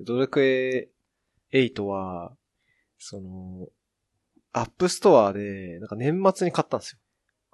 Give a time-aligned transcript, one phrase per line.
[0.00, 0.88] ドラクエ
[1.52, 2.36] 8は、
[2.98, 3.68] その、
[4.52, 6.98] App Store で、なんか年末に買ったんですよ。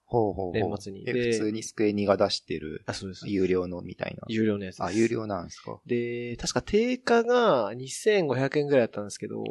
[0.07, 0.53] ほうほうほう。
[0.53, 3.29] 年末にえ、で普通にスクエニが出してる、あ、そうです。
[3.29, 4.23] 有料のみたいな。
[4.29, 4.85] 有料のやつです。
[4.85, 5.81] あ、有料なんですか？
[5.87, 9.43] で、確か定価が2500円ぐらいだったんですけど、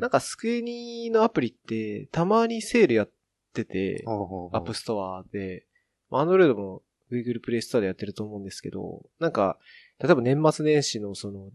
[0.00, 3.10] なんかスクエニのアプリってたまにセールやっ
[3.52, 5.66] てて、ほうほうほうアップストアで、
[6.10, 9.58] アンドロイドも Google プレイストアでやってると思うんですけど、なんか、
[9.98, 11.50] 例えば年末年始のその、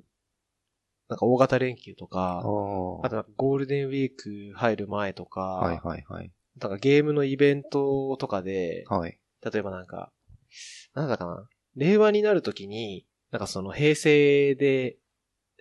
[1.07, 5.59] なんか大型連休とか、ああとゴールデンウィーク入る前とか、あ。
[5.65, 6.31] はいはいはい。
[6.59, 9.19] なんかゲームのイベントとかで、はい。
[9.43, 10.11] 例えばなんか、
[10.93, 14.97] なんだかな、令和になるときに、なんかその平成で、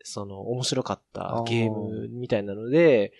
[0.04, 3.12] その面白かったゲームみたいなので、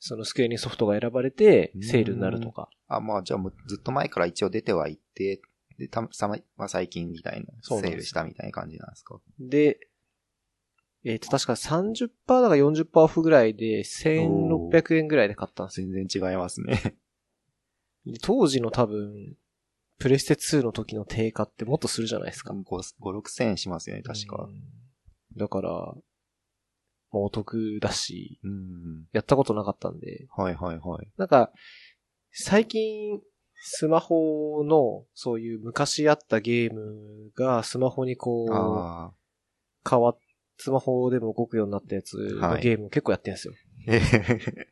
[0.00, 2.68] そのスクエニソフトが選ばれてうんセールになるとか。
[2.88, 5.40] あ、まあじゃあもうずっと前から一応出てはいて、
[5.78, 9.20] で、たさま、まあ最近みたいな、セールしたみたいな感じなんですか？
[9.38, 9.78] で、
[11.04, 12.08] えっ、と、確か30%
[12.40, 15.88] だか40%オフぐらいで1600円ぐらいで買ったんですよ。
[15.88, 16.96] 全然違いますね。
[18.06, 19.36] で当時の多分、
[19.98, 22.54] プレステ2の時の定価ってもっとするじゃないですか。
[22.54, 24.50] 5、5 6千円しますよね、確かう。
[24.50, 24.60] ん
[25.36, 29.06] だから、もうお得だし、うん。
[29.12, 31.08] やったことなかったんで、はいはいはい。
[31.16, 31.52] なんか、
[32.32, 33.20] 最近、
[33.54, 39.24] スマホの、そういう昔あったゲームがスマホにこう。
[39.88, 40.18] 変わっ、
[40.58, 43.54] スマホでも動くようになったやつのゲームを結構やってるんですよ。
[43.88, 44.68] えへへへ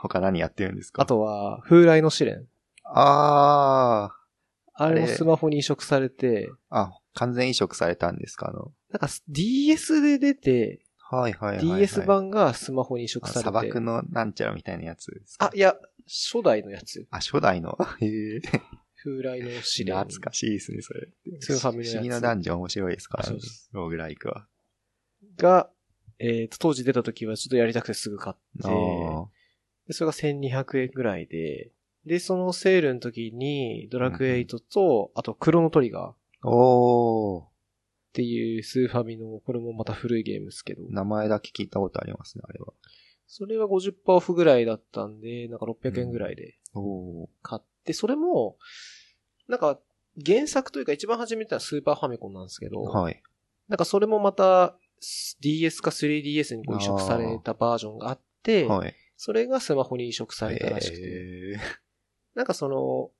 [0.00, 1.02] 他何やってるんですか？
[1.02, 2.46] あとは、風来の試練。
[2.84, 4.10] あ
[4.74, 6.80] あれもあれスマホに移植されて、あ。
[6.80, 8.48] あ、完全移植されたんですか？
[8.48, 8.72] あの。
[8.90, 11.80] なんか DS で出て、はいはいはい、はい。
[11.80, 13.48] DS 版がスマホに移植されて。
[13.50, 15.46] 砂漠のなんちゃらみたいなやつですか？
[15.46, 15.76] あ、いや、
[16.06, 17.06] 初代のやつ。
[17.10, 17.78] あ、初代の？
[18.00, 18.40] へえ。
[19.04, 19.96] 風来の試練。
[19.98, 21.08] 懐かしいですね、それ。
[21.40, 23.36] スーファミのやつ不思議なダンジョン面白いですからね。
[23.72, 24.46] ローグライクは。
[25.38, 25.70] が、
[26.18, 28.68] えっ、と、当時出た時はちょっとやりたくてすぐ買って。
[29.88, 31.72] でそれが1200円ぐらいで、
[32.06, 37.44] で、そのセールの時に、ドラクエ8と、あと、クロノトリガーっおー。
[38.12, 42.72] ていうスーファミの、これもまた古いゲームですけど、名前だけ聞いたことありますね、あれは。
[43.26, 46.58] それは50%オフぐらいだったんで、なんか600円ぐらいで。
[47.42, 48.58] 買って、それも、
[49.48, 49.78] なんか、
[50.26, 53.22] 原作というか一番初めてはスーパーファミコンなんですけど、はい。
[53.68, 54.76] なんかそれもまた
[55.40, 58.94] DS か 3DS にこう移植されたバージョンがあって、はい。
[59.16, 61.56] それがスマホに移植されたらしくて、へ
[62.34, 63.10] なんかその、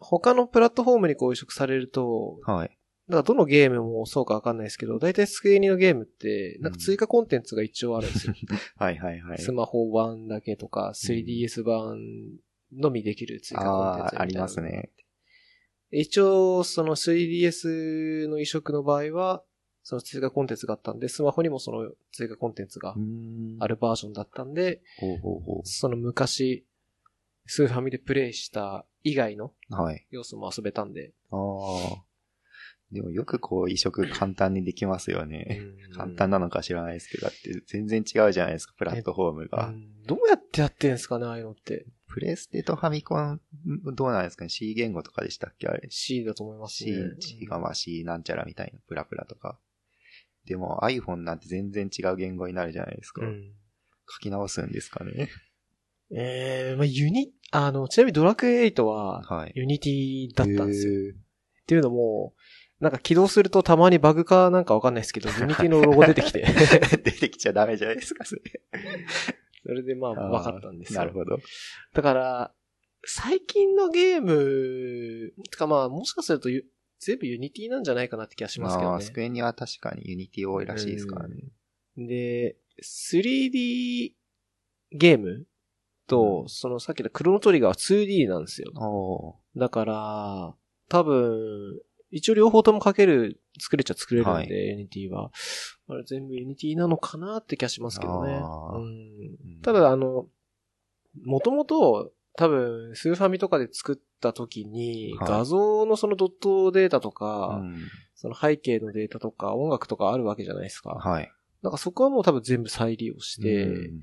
[0.00, 2.78] 他のプラットフォームにこう移植されると、ーはい。
[3.08, 8.34] なんかどのゲームもそうかわかんないですけど、大体スクエニのゲームって、なんか追加コンテンツが一応あるんですよ。
[8.76, 9.38] はいはいはい。
[9.38, 11.98] スマホ版だけとか、3DS 版
[12.72, 14.90] のみできる追加コンテンツあ、ありますね。
[15.90, 19.42] 一応、その 3DS の移植の場合は、
[19.82, 22.94] その追加コンテンツがあったんで、スマホにもその追加コンテンツが
[23.60, 23.68] あ。
[23.68, 26.64] るバージョンだったんで、ほうほうほその昔、
[27.46, 29.52] スーファミでプレイした以外の。
[30.10, 31.12] 要素も遊べたんで。
[31.30, 32.02] ああ。
[32.92, 35.62] でもよくこう移植簡単にできますよね。
[35.96, 39.64] 簡単なのか知らないですけど、だって全然違うじゃないですか、プラットフォームうが。
[39.70, 41.86] んどうやってやってんすかね、ああいうのって。
[42.06, 43.40] プレステとファミコン、
[43.94, 46.92] どうなんですかね ?C 言語とかでしたっけあれ？C だと思いますね。
[47.18, 49.58] C、C がまあ C なんちゃらみたいな、プラプラとか。
[50.46, 53.24] でも iPhone なんて全然違う言語になるじゃないですか。
[53.24, 53.52] うん。
[54.08, 55.28] 書き直すんですかね。
[56.14, 59.52] えー、まあ、ユニ、あの、ちなみにドラクエ8は、はい。
[59.54, 60.92] Unity だったんですよ。
[60.92, 61.14] よ。
[61.14, 62.34] っていうのも、
[62.80, 66.44] なんか起動するとたまにバグかなんかわかんないですけど、 Unity のロゴ出てきて、
[67.04, 68.42] 出てきちゃダメじゃないですか、それ。
[69.64, 70.98] それでまあ分かったんですよ。
[70.98, 71.38] なるほど。
[71.94, 72.54] だから、
[73.04, 76.64] 最近のゲーム、てかまあもしかするとゆ
[77.04, 79.00] 全部 Unity なんじゃないかなって気がしますけどねああ、。
[79.00, 81.36] スクエニは確かに Unity 多いらしいですからね。
[81.96, 84.12] で、3D
[84.92, 85.46] ゲーム
[86.06, 88.70] と、うんそのさっきのクロノトリガーは 2D なんですよ。
[89.56, 90.54] だから、
[90.88, 91.80] 多分、
[92.10, 95.30] 一応両方とも書ける、作れちゃ作れるんで、はい Unity は。
[95.88, 98.34] あれ全部ユニティなのかなって気がしますけどね。
[98.34, 100.26] うんただ、あの、
[101.24, 107.76] もともと、多分、スーファミとかで作った時に、はい画像のそのドットデータとか、うん
[108.14, 110.90] その背景のデータとか、音楽とかあるわけじゃないですか。
[110.90, 111.32] はい。
[111.60, 114.00] なんかそこはもう多分全部再利用して、うん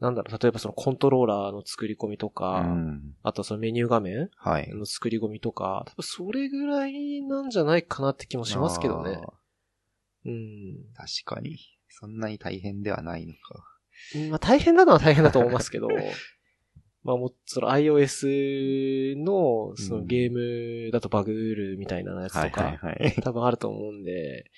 [0.00, 4.68] なんだろう、例えばそのコントローラーの作り込みとか、うんあとそのメニュー画面はい。
[4.74, 9.20] の作り込みとか、多分それぐらいなんじゃないかなって気もしますけどね。
[9.22, 9.32] あ
[10.26, 10.32] うん。
[10.32, 11.58] ー確かに。
[11.88, 13.64] そんなに大変ではないのか。
[14.30, 15.88] まあ大変なのは大変だと思いますけど、
[17.04, 22.80] まあもう、その iOS のそのゲームだとバグるみたいなやつとか。
[23.22, 24.50] 多分あると思うんで、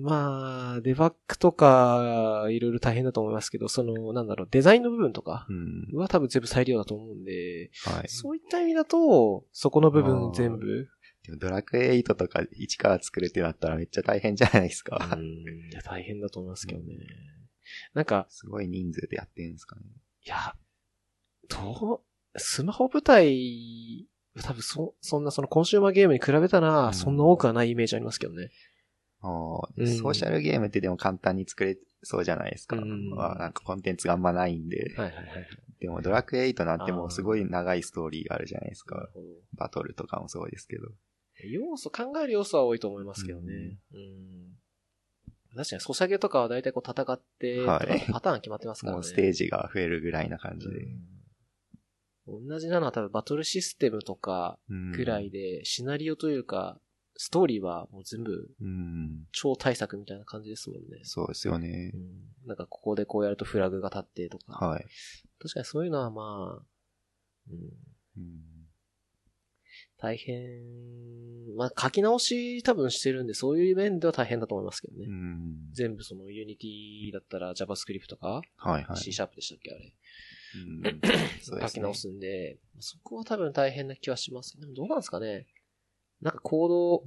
[0.00, 5.96] まあ、デバッグとか、いろいろ大変だと思いますけど、その、なんだろう、デザインの部分とかうん。
[5.96, 8.08] は多分全部再利用だと思うんで、はい。
[8.08, 10.88] そういった意味だと、そこの部分全部、
[11.24, 15.18] でもドラクエ8とか一から作るってなったらめっちゃ大変じゃないですか。
[15.84, 16.96] 大変だと思いますけどね。
[17.94, 19.82] なんか、すごい人数でやってるんですかね。
[20.24, 20.54] いや、
[21.48, 22.02] ど
[22.34, 24.06] う、スマホ舞台、
[24.42, 28.50] 多分そ、そんなそのコンシューマーゲームに比べたうら、んそんな多くはないイメージありますけどね。
[29.22, 32.76] あーうんソーシャルゲームってでも簡単に作れそうじゃないですか。
[32.76, 34.92] うんまあなんかコンテンツがあんまないんで。
[34.96, 35.26] はいはいはい。
[35.80, 39.08] でもドラクエ8なんてもうすごい長いストーリーがあるじゃないですか。
[39.54, 40.84] バトルとかもそうですけど。
[41.44, 43.78] 要素、考える要素は多いと思いますけどね。
[43.92, 44.56] うん。
[45.54, 48.96] 確かに、ソシャゲとかは大体こう戦って、パターン決まってますからね。
[48.96, 50.76] もうステージが増えるぐらいな感じで。
[50.76, 51.15] うん
[52.26, 56.80] 同じなのは多分バトルシステムとかうんぐらいで、シナリオというか、
[57.18, 59.26] ストーリーはもう全部うん。
[59.32, 61.00] 超大作みたいな感じですもんね。
[61.02, 61.96] そうですよねう。
[61.96, 62.46] ん。
[62.46, 64.52] なんかここでこうやるとフラグが立ってとか。
[64.52, 64.84] はい。
[65.40, 66.62] 確かにそういうのはまあ、
[67.50, 67.58] うん、
[68.18, 68.56] うん
[69.98, 70.36] 大変、
[71.56, 75.06] まあ書き直し多分してるんで、そういう面では大変だと思いますけどね。
[75.08, 75.72] うん。
[75.72, 78.96] 全部その Unity だったら JavaScript とか、はいはい。
[78.96, 79.94] C シャープでしたっけあれ。
[81.60, 85.46] 書き直すんで、そこは多分大変な気はしますけど、どうなんですかね。
[86.20, 87.04] なんかコード、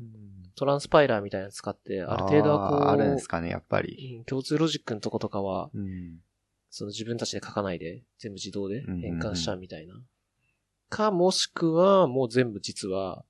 [0.56, 4.18] トランスパイラーみたいなの使って、ある程度はこう、あーあるんですかね、やっぱり。
[4.18, 6.20] うん共通ロジックのとことかは、うん。
[6.70, 9.96] その自分たちで書かないで、全部自動で変換しちゃうみたいな。
[10.90, 13.24] か、もしくは、もう全部実は、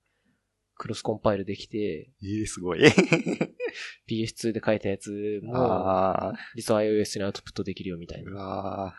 [0.75, 2.79] クロスコンパイルできて、ええ、すごい。
[4.07, 8.95] PS2 で書いたやつも、ああ、実は iOS にアウトプットできるよみたいうな。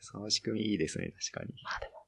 [0.00, 1.54] その仕組みいいですね、確かに。
[1.62, 1.98] まあでも、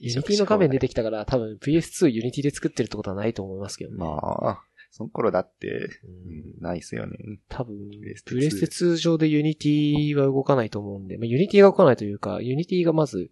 [0.00, 3.96] Unity の画面出てきたから、多分 PS2 Unity で作ってるってことはないと思いますけどね。
[3.98, 7.16] まあ、その頃だって、ううんん、ないっすよね。
[7.48, 13.30] 多分、プレステ2プレステ2上で Unity は動かないと思うんで、まあ、Unity が動かないというか、Unity がまず、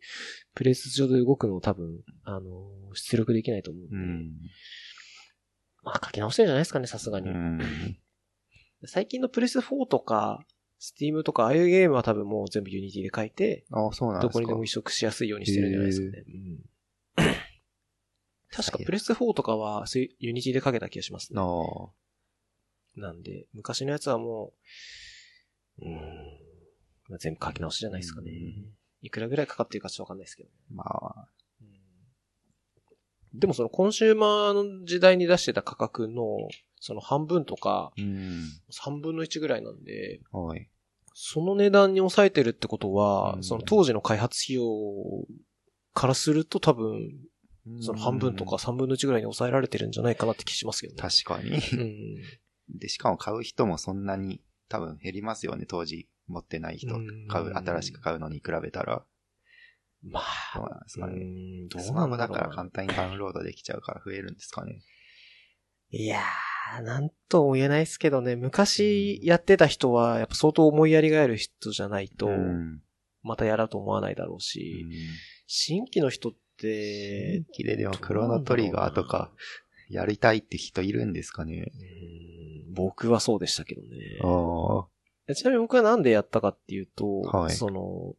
[0.54, 4.32] プレステ上で動くのを多分、あの、出力できないと思うんで、うん。
[5.82, 7.30] まあ書き直してるんじゃないですかね、さすがに。
[7.30, 7.60] うん。
[8.84, 10.44] 最近のプレステ4とか、
[10.80, 14.28] Steam とか、ああいうゲームは多分もう全部 Unity で書いて、ああ、そうなんですか。
[14.28, 16.24] どこにでも移植しやすいようにしてるんじゃないですかね。
[16.26, 16.60] うん
[18.56, 21.40] 確かプレステ4とかは、そういう Unity で書けた気がしますね。
[21.40, 21.90] ああ。
[22.98, 24.54] なんで、昔のやつはも
[25.78, 25.94] う、うーん、
[27.08, 28.72] まあ、全部書き直しじゃないですかねうん。
[29.02, 30.50] いくらぐらいかかってるかちょっとわかんないですけど。
[30.70, 31.28] まあ、
[33.38, 36.48] でもそのコンシューマーの時代に出してた価格の、
[36.80, 38.44] その半分とか、うん。
[38.70, 40.68] 3分の1ぐらいなんで、はい。
[41.14, 44.64] その値段に抑えてるってことは、うんその当時の開発費用
[45.94, 47.10] からすると多分、
[47.80, 51.02] その半分とか3分の1ぐらいに抑えられてるんじゃないかなって気しますけどね。
[51.02, 51.56] 確かに。
[51.56, 52.78] うん。
[52.78, 59.04] で、しかも買う人もそんなに多分減りますよね、当時持ってない人うん買う、新しく買うのに比べたら。
[60.10, 61.24] まあ、どうなんですかうね。
[61.24, 64.82] ん、どうスマホだなんだから簡単にダウンロードできちゃうから増えるんですかね。
[65.90, 72.80] いやー、なんとも言えないですけどね、昔やってた人は、やっぱ相当思いやりがある人じゃないと、うん。
[73.22, 74.86] またやろうと思わないだろうし、
[75.46, 79.30] 新規の人って、気ででもクロノトリガーとか
[79.90, 81.72] やりたいって人いるんですかね。
[81.80, 82.16] うん
[82.76, 85.34] 僕はそうでしたけどね。
[85.34, 88.14] ちなみに僕はなんでやったかっていうと、はいその、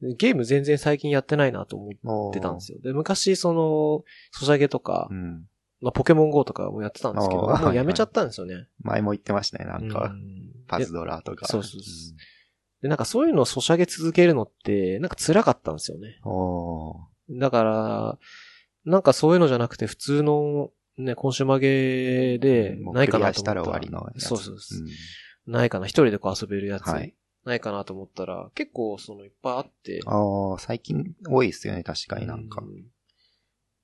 [0.00, 2.78] ゲーム全然最近やってないなと思ってたんですよ。
[2.80, 5.46] で、昔その、ソシャゲとかう、ん。
[5.80, 8.68] まあ、ポケモン GO とかもやってたんですけど、もうやめちゃったんですよね。
[8.82, 10.08] 前も言ってましたね、なんうか。
[10.08, 10.18] ん
[10.66, 11.46] パズドラとか。
[11.46, 12.16] そうそうそう
[12.82, 16.20] で、なんかそういうのをソシャゲ続けるのって、なんか辛かったんですよね。
[17.30, 18.18] だから、
[18.84, 24.26] なんかそういうのじゃなくて普通のね、コンシューマーゲーでもうないかなと思ったクリアしたら終わりのやつ。
[24.26, 25.50] そうそうそう。
[25.50, 26.86] んないかな、一人でこう遊べるやつ。
[26.88, 27.14] はい
[27.44, 30.00] ないかなと思ったら、結構そのいっぱいあって。
[30.06, 32.62] ああ、最近多いですよね、確かになんか。
[32.62, 32.84] うん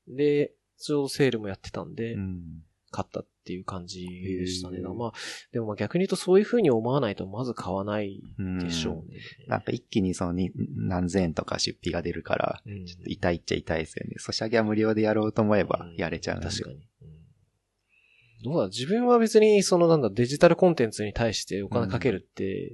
[0.07, 2.43] で、ちょうどセールもやってたんで、うん。
[2.91, 4.79] 買ったっていう感じでしたね。
[4.81, 5.13] まあ、
[5.53, 9.19] でもまあ逆に言うとそういう風に思わないとまず買わないうんでしょうね。
[9.49, 14.15] なんか一気にそのに何千円とか出費が出るから、うんちょっと痛いっちゃ痛いですよね。
[14.19, 16.47] ソシャゲは無料でやろうと思えばやれちゃうんで。
[16.47, 16.87] 確かに。
[18.45, 22.73] うんどうだ自分は別にそのなんだデジタルコンテンツに対してお金かけるって、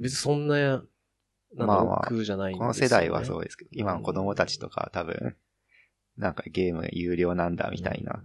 [0.00, 2.60] 別にそんな、なんだ、まあまあ億劫じゃないんですよ、ね。
[2.60, 5.36] この世代はそうですけど、今の子供たちとかは多分、
[6.16, 8.22] なんかゲーム有料なんだみたいな、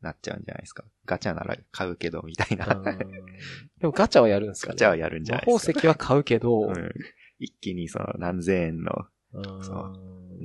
[0.00, 0.84] なっちゃうんじゃないですか。
[1.04, 2.66] ガチャなら買うけどみたいな。
[2.74, 2.84] うん。
[2.84, 4.74] でもガチャはやるんですかね。
[4.74, 5.72] ガチャはやるんじゃないですか。
[5.72, 6.92] 魔法石は買うけど、うん
[7.38, 8.92] 一気にその何千円の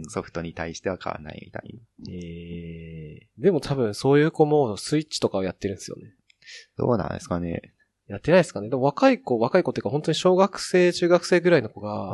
[0.07, 2.11] ソフトに対しては買わないみたいな。
[2.11, 6.13] えー、でも多分そういう子もスイッチとかをやってるんですよね。
[6.77, 7.73] どうなんですかね。
[8.07, 8.69] やってないですかね。
[8.69, 12.13] でも若い子、若い子っていうか本当に小学生、中学生ぐらいの子が、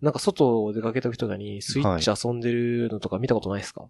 [0.00, 3.88] なんか外出かけた時とかにスイッチ遊んでるのとか見たことないですか、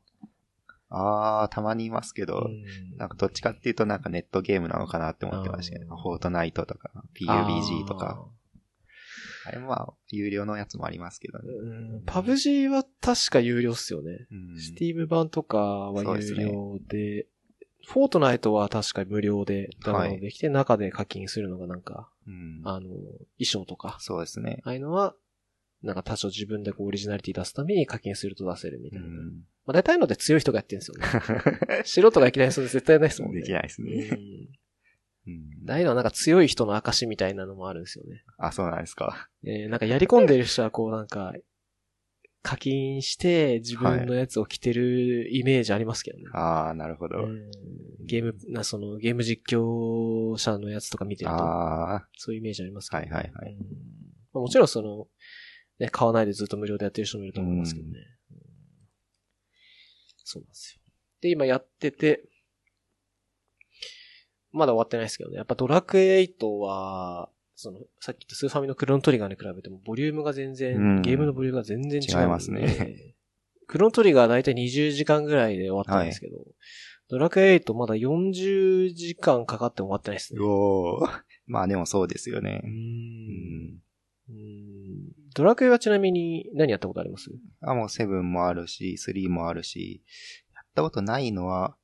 [0.90, 8.26] あー、たまにいますけど、うんなんかどっちかっていうとなんかネットゲームなのかなって思ってましたけど、フォートナイトとか、PUBG とか。
[9.46, 11.44] あれもまあ、有料のやつもありますけどね。
[11.52, 11.66] う
[12.00, 14.26] ん、パブ G は確か有料っすよね。
[14.30, 17.26] うんスティーム版とかは有料で、
[17.86, 24.60] フォートナイトは確か無料でダウンロードできて、中で課金するのがなんか、うんあの、衣装とか、そうですね。
[24.64, 25.14] ああいうのは、
[25.82, 29.06] なんか多少自分でこうオリジナリティ出すために課金すると出せるみたいな。
[29.06, 29.14] うん。
[29.64, 31.82] まあ大体ので強い人がやってるんですよね。
[31.84, 33.40] 素人がいきなりそれ絶対ないですもんね。
[33.40, 33.92] できないですね。
[33.92, 34.48] うん。
[35.28, 38.24] うんああいうのはなんか強い人の証みたいなのもあるんですよね。
[38.38, 39.28] あ、そうなんですか。
[39.44, 41.34] えーなんかやり込んでる人はこうなんか、
[42.42, 46.24] 課金して自分のやつを着てるイメージありますけどね。
[46.32, 47.24] あー、なるほど。
[47.24, 47.50] うん
[48.06, 53.60] ゲーム、な、その、ゲーム実況者のやつとか見てると、あそういうイメージありますけど、はいはいはいうん
[54.32, 55.06] まあもちろんその、
[55.78, 57.92] ね、買わないでずっと無料でやってる人もいると思いますけどね。
[58.32, 58.38] うん
[60.24, 60.82] そうなんですよ。
[61.20, 62.22] で、今やってて、
[64.52, 65.36] まだ終わってないですけどね。
[65.36, 73.14] やっぱドラクエ8は、その、さっき言ったスーファミのクロノトリガーに比べても、ボリュームが全然、うんゲームのボリュームが全然違う違いますね。
[73.66, 76.36] クロノトリガーだいたい20時間ぐらいで終わったんですけど、
[77.08, 80.40] ドラクエ8まだ40時間かかって終わってないですね。
[80.42, 82.66] おー まあでもそうですよねう。。
[82.66, 83.82] うんん。
[84.30, 87.30] うんドラクエはちなみに何やったことあります？
[87.60, 90.02] あ、もう7もあるし、3もあるし、
[90.54, 91.76] やったことないのは、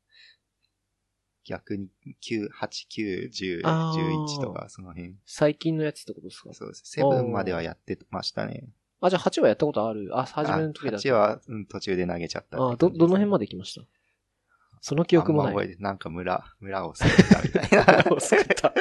[1.44, 1.88] 逆に
[2.22, 5.14] 9、8、9、10、あー11とか、その辺。
[5.26, 6.52] 最近のやつってことですか？
[6.54, 7.00] そうです。
[7.00, 8.64] 7まではやってましたね。
[9.00, 10.08] あ、じゃあ8はやったことある？
[10.12, 12.56] あ、初めの時だ8は、うん、途中で投げちゃった。
[12.56, 13.86] あど、どの辺まで行きました？
[14.80, 15.52] その記憶もない。
[15.52, 18.20] あんま覚えてなんか村、村を救ったみたいな。
[18.20, 18.74] 救った。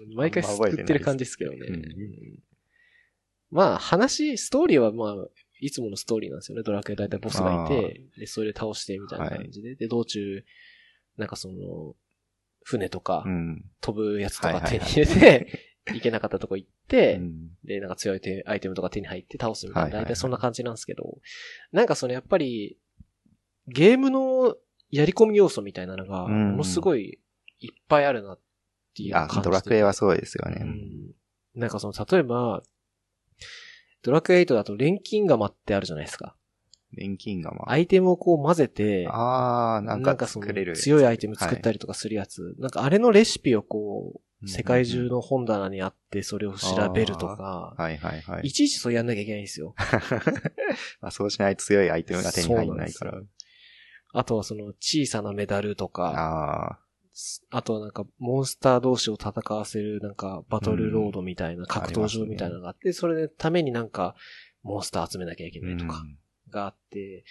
[0.00, 1.58] う ん毎回救ってる感じですけどね。
[1.68, 2.38] うんうん
[3.48, 5.28] まあ、話、ストーリーはまあ、
[5.60, 6.64] いつものストーリーなんですよね。
[6.64, 9.76] ドラクエ大体ボスがいて、で、それで倒してみたいな感じで。
[9.76, 10.44] で、道中、
[11.16, 11.94] なんかその、
[12.64, 13.64] 船とかう、ん。
[13.80, 15.48] 飛ぶやつとか手に入れて、
[15.94, 21.18] 行けなかったとこ行って、うんで、なんか強い手アイテムとか手に入って倒すみたいな、大体そんな感じなんですけど、
[21.72, 22.78] なんかそのやっぱり、
[23.66, 24.56] ゲームの
[24.90, 27.18] やり込み要素みたいなのが、うんものすごい
[27.58, 28.40] いっぱいあるなっ
[28.94, 30.60] ていうあ感じ、ドラクエはそうですよね。
[30.62, 31.14] うん。
[31.54, 32.62] なんかその、例えば、
[34.02, 36.36] ドラクエ8だと錬金釜ってあるじゃないですか。
[36.96, 37.64] 錬金釜。
[37.66, 40.76] アイテムをこう混ぜて、あー、なんか作れる。
[40.76, 42.54] 強いアイテム作ったりとかするやつ。
[42.58, 48.52] なんかあれのレシピをこう、うん世界中の本棚にあって、それを調べるとか、はいはいはいい。
[48.52, 49.74] ちいちそうやんなきゃいけないんですよ。
[51.00, 53.22] まあそうしないと強いアイテムが手に入らないから。
[54.12, 56.78] あとはその小さなメダルとか、あ
[57.50, 64.14] あとはなんかモンスター同士を戦わせるなんかバトルロードみたいな、格闘場みたいなのがあって、それのためになんか
[64.62, 65.64] モンスター集めなきゃいけー。
[65.64, 66.18] ないとかうん
[66.56, 67.24] があって、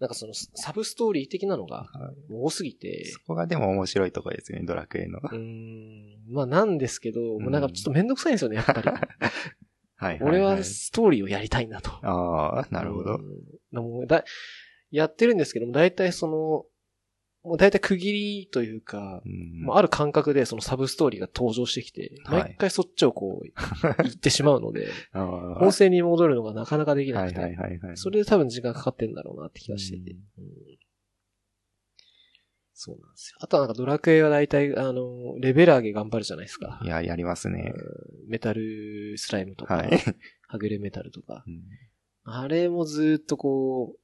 [0.00, 5.18] なんかそのサブストーリー的なのがはい多すぎて、そこがでも面白いところですよね、ドラクエの。
[5.18, 8.82] うーん、まあなんですけど、もうなんかちょっとめんどくさいんですよね、やっぱり。
[9.96, 11.90] はいはい、俺はストーリーをやりたいんだと。
[12.02, 13.20] ああ、なるほど。
[13.72, 14.06] うん。
[14.08, 14.24] だ
[14.90, 16.66] やってるんですけども、大体その、
[17.44, 23.46] もう大体区切りというか、うんまあ、ある感覚でそのサブストーリーが登場してきて、はい毎回そっちをこう、
[24.04, 27.96] 行ってしまうので、本線に戻るのがなかなかできなくて、はいはいはいはい。
[27.96, 30.12] それで多分時間かかってんだろうなって気がしてて。
[30.12, 30.18] うん
[32.74, 33.38] そうなんですよ。
[33.40, 36.88] あとはなんかドラクエは大体、あの、レベル上げ頑張るじゃないですかい。
[36.88, 37.72] や、やりますね。
[38.26, 39.90] メタルスライムとか、はい。
[40.48, 41.44] はぐれメタルとか。
[41.46, 41.62] うん
[42.24, 43.98] あれもずっとこう、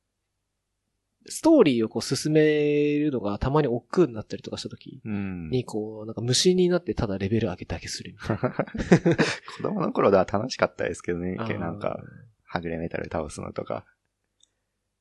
[1.27, 5.51] ストーリーをこう進めるのがたまに億劫になったりとかした時うん。
[5.51, 8.51] に、こう、なんか虫になってただレベル上げだけするみたいな。
[9.57, 11.35] 子供の頃では楽しかったですけどね。
[11.35, 12.01] なんか、
[12.45, 13.85] はぐれメタル倒すのとか。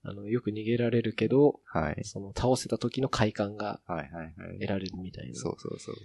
[0.03, 2.03] あの、よく逃げられるけど、はい。
[2.03, 4.59] その倒せた時の快感がはいはいはい。
[4.59, 5.35] 得られるみたいな。
[5.35, 5.95] そうそうそう。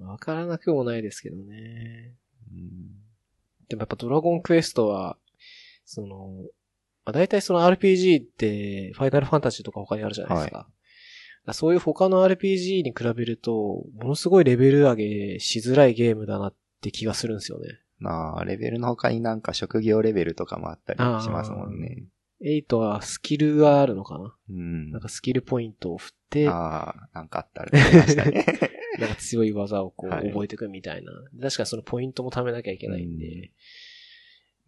[0.00, 0.06] うん。
[0.06, 2.16] わからなくもないですけどね。
[2.52, 3.02] うん
[3.68, 5.16] でもやっぱドラゴンクエストは、
[5.86, 6.46] その、
[7.04, 10.58] まあ、大体その RPG って、ファイナルファンタジーとか他にあるじゃないですか。
[10.58, 10.68] だか
[11.46, 13.52] らそういう他の RPG に比べると、
[13.94, 17.80] ものすごいレベル上げしづらいゲームだなって気がするんですよね。
[17.98, 22.04] まあ、レベルの他になんか職業レベルとかもあったりしますもんね。
[22.44, 25.00] 8はスキルがあるのかなうんなん。
[25.00, 28.70] かスキルポイントを振って、ああ、なんかあったらね。
[28.98, 31.12] なんか強い技をこうはい覚えていくみたいな。
[31.40, 33.52] 確かにそのポイントも貯めなきゃいけないんで、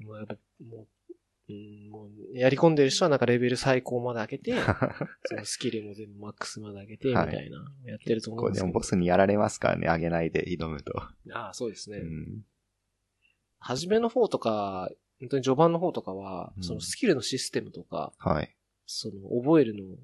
[0.00, 1.03] もうやっぱもう
[1.48, 4.54] うん、もう、やり込んでる人はなんかレベル最高まで上げて、
[5.24, 8.72] そのスキルも全部マックスまで上げて、みはいたいな、やってると思こうんですけど。
[8.72, 10.98] ボスにやられますからね、上げないで挑むと。
[11.32, 11.98] ああ、そうですね。
[11.98, 12.44] うん。
[13.58, 18.56] 初めの方とか、本当に序盤の方とかは、うんそのスキルのシステムとか、はい。
[18.86, 19.96] その覚えるの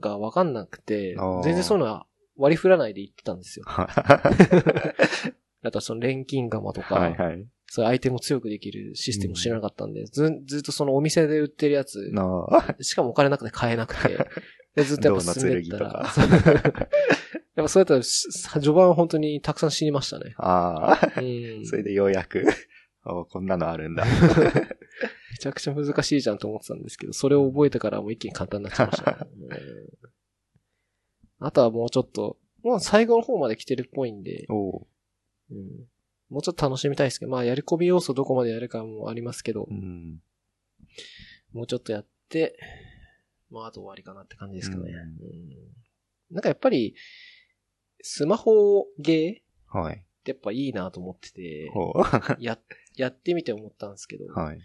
[0.00, 3.64] がわかんなくて全然そういうのは割り振らないで言ってたんですよ。
[3.66, 3.88] は
[5.64, 7.46] あとはその錬金釜とか、いはい。
[7.74, 12.46] そういうアイテムを強くできるシステムを知らなかったんで、ずずっとそのお店で売ってるやつ、の、
[12.82, 14.28] しかもお金なくて買えなくて、
[14.76, 20.34] でずっとやっぱ進めてたら、 やっぱそうやったらし、序盤は本当にたくさん死にましたね。
[20.36, 21.64] ああ、うん。
[21.64, 22.44] それでようやく、
[23.06, 24.04] おこんなのあるんだ。
[24.04, 24.10] め
[25.40, 29.58] ちゃくちゃ難しいじゃんと思ってたんですけど、それを覚えてからもう一気に簡単になっちゃいましたね、うん。
[31.38, 34.86] あとはもうちょっと、もう最後の方まで来てるっぽいんで、おう。
[35.52, 35.86] うん
[36.32, 40.18] もうちょっと楽しみたいですけど、まあやり込み要素どこまでやるかもありますけど、うん。
[41.52, 42.58] もうちょっとやって、
[43.50, 44.82] まああと終わりかなって感じですかね。
[44.82, 45.02] うんうん
[46.30, 46.94] なんかやっぱり、
[48.00, 50.02] スマホゲーっはい。
[50.24, 51.70] てやっぱいいなと思ってて。
[52.40, 52.58] や、
[52.96, 54.58] やってみて思ったんですけど、はい。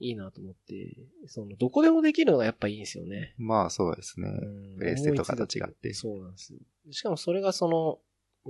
[0.00, 3.36] いいなと思って、その、どこでもできるのがやっぱいいんですよね。
[3.38, 4.28] まあそうですね。
[4.28, 6.52] うんプレステとかと違ってそうなんです。
[6.90, 8.00] しかもそれがその、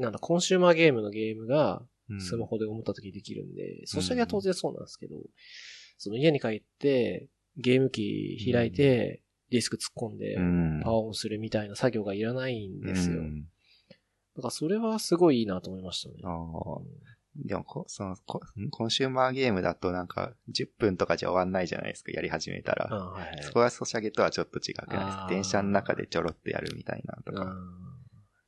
[0.00, 5.16] なんだ、コンシューマーゲームのゲームが、うんスマホで思った時にできるんで、そしたら当然そうなんですけど、
[5.99, 10.80] その家に帰って、ゲーム機開いて、ディスク突っ込んでう、ん。
[10.82, 13.18] パワーオンするみたいな作業がいらないんですよ。
[13.21, 13.47] うん
[14.35, 16.14] だからそれはすごいいいなと思いましたね。
[16.25, 16.80] ああ。
[17.37, 22.88] でもこ、そのこ、んコンシューマーゲームだとなんか、10分とかじゃ終わんないじゃないですか、やり始めたら。
[22.90, 23.42] あはいはい。
[23.42, 25.26] そこはソシャゲとはちょっと違くないですか？
[25.28, 27.54] 電車の中でちょろっとやるみたいなとか。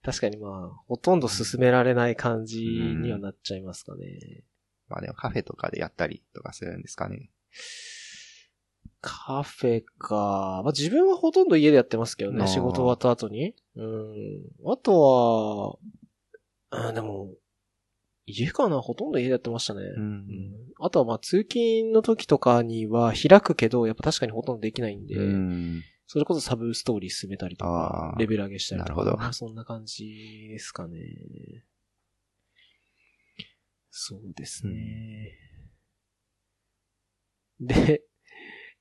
[0.05, 4.45] うん確かにまあ、ほとんど進められない感じにはなっちゃいますかね。
[4.89, 7.31] まあでもカフェとかでやったりとかするんですかね。
[9.01, 10.61] カフェか。
[10.63, 13.55] まあ自分はほとんど家でやってますけどね、仕事終わった後に。
[13.77, 14.43] うん。
[14.67, 15.81] あと
[16.71, 17.31] は、うん、でも、
[18.27, 18.81] 家かな？
[18.81, 19.83] ほとんど家でやってましたね。
[19.83, 19.95] う。
[19.99, 20.25] うんん
[20.81, 25.83] あとはまあ通勤の時とかには開くけど、やっぱ確かにほとんどできないんで、うん。
[26.15, 30.97] それこそサブストーリー進めたりとかレベル上げしたりとか、なるほどまあそんな感じですかね。
[33.91, 35.33] そうですね。
[37.59, 38.05] で、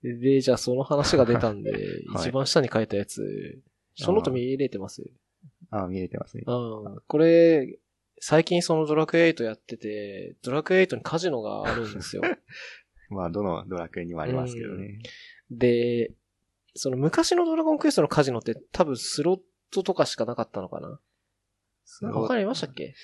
[0.03, 1.71] で、じゃあその話が出たんで、
[2.13, 3.63] はい一番下に書いたやつ、
[3.95, 5.03] その後見れてます？
[5.71, 6.43] ああ、見れてますね。
[6.45, 7.01] うん。
[7.07, 7.79] これ、
[8.19, 12.21] 最近そのドラクエ8やってて、ドラクエ8にカジノがあるんですよ。
[13.09, 14.99] まあ、どのドラクエにもありますけどね。
[15.49, 16.13] で、
[16.75, 19.39] その昔のドラゴンクエストのカジノって多分スロッ
[19.71, 20.99] トとかしかなかったのかな？
[22.01, 22.95] なんか他にありましたっけ？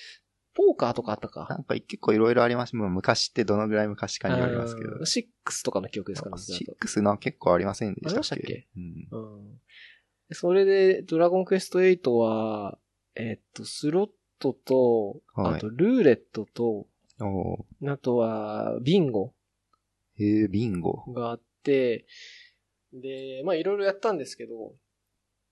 [0.54, 1.46] ポーカーとかあったか？
[1.48, 2.74] なんか結構いろいろあります。
[2.74, 4.90] もう昔ってどのぐらい昔かによりますけど。
[4.96, 6.36] 6とかの記憶ですかね。
[6.38, 8.14] それだと6の結構ありませんでしたっけ？
[8.14, 8.66] ありましたっけ？
[8.76, 9.08] うん。
[9.10, 9.18] う
[9.52, 9.60] ん。
[10.32, 12.78] それで、ドラゴンクエスト8は、
[13.16, 14.06] えっと、スロッ
[14.38, 16.86] トと、はいあと、ルーレットと、
[17.20, 19.32] おーあとは、ビンゴ
[20.20, 21.04] へえ、ビンゴ。
[21.08, 22.06] があって、
[22.92, 24.74] で、まあいろいろやったんですけど、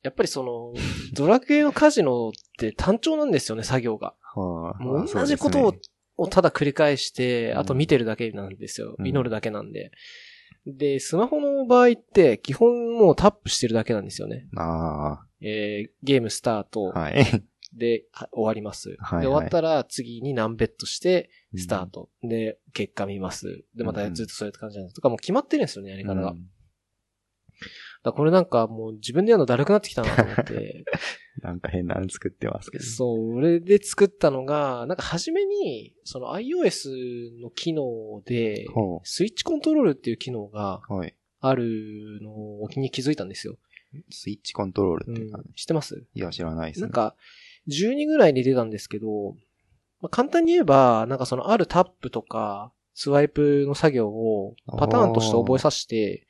[0.03, 0.73] やっぱりその、
[1.15, 4.15] ドラクエのカジノって単調なんですよね、作業が。
[4.35, 5.75] はあ、もう同じことを
[6.21, 8.97] をただ繰り返して、うんあと見てるだけなんですよ。
[8.99, 9.93] うん祈るだけなんで。
[10.67, 14.49] で、スマホの場合って、基本もうタップしてるだけなんですよね。
[14.57, 17.25] あえー、ゲームスタートあ、はい。
[17.73, 18.91] で、は終わります。
[18.91, 22.11] はいはいで、終わったら次に何ベットして、スタート。
[22.23, 23.65] で、結果見ます。
[23.77, 24.97] で、またずっとそういう感じなんです。
[24.97, 26.33] とかもう決まってるんですよね、やり方が。
[26.33, 26.47] うん
[28.03, 30.85] だこれなんかもう自分でやるのだるくなってきたなと思って。
[31.43, 32.85] なんか変なの作ってますけど。
[32.85, 41.15] そう、俺で作ったのが、なんか初めに、その iOS の機能でほ、スイッチコントロールっていう機能がはい。
[41.41, 43.57] あるのをに気づいたんですよ。
[44.11, 45.41] スイッチコントロールっうんていうか、。
[45.55, 46.05] 知ってます？
[46.15, 46.87] いや、知らないですね。
[46.87, 47.15] なんか、
[47.69, 49.35] 12ぐらいに出たんですけど、
[50.01, 56.27] まあ、簡単に言えば、なんかそのあるタップとか、スワイプの作業をパターンとして覚えさせて、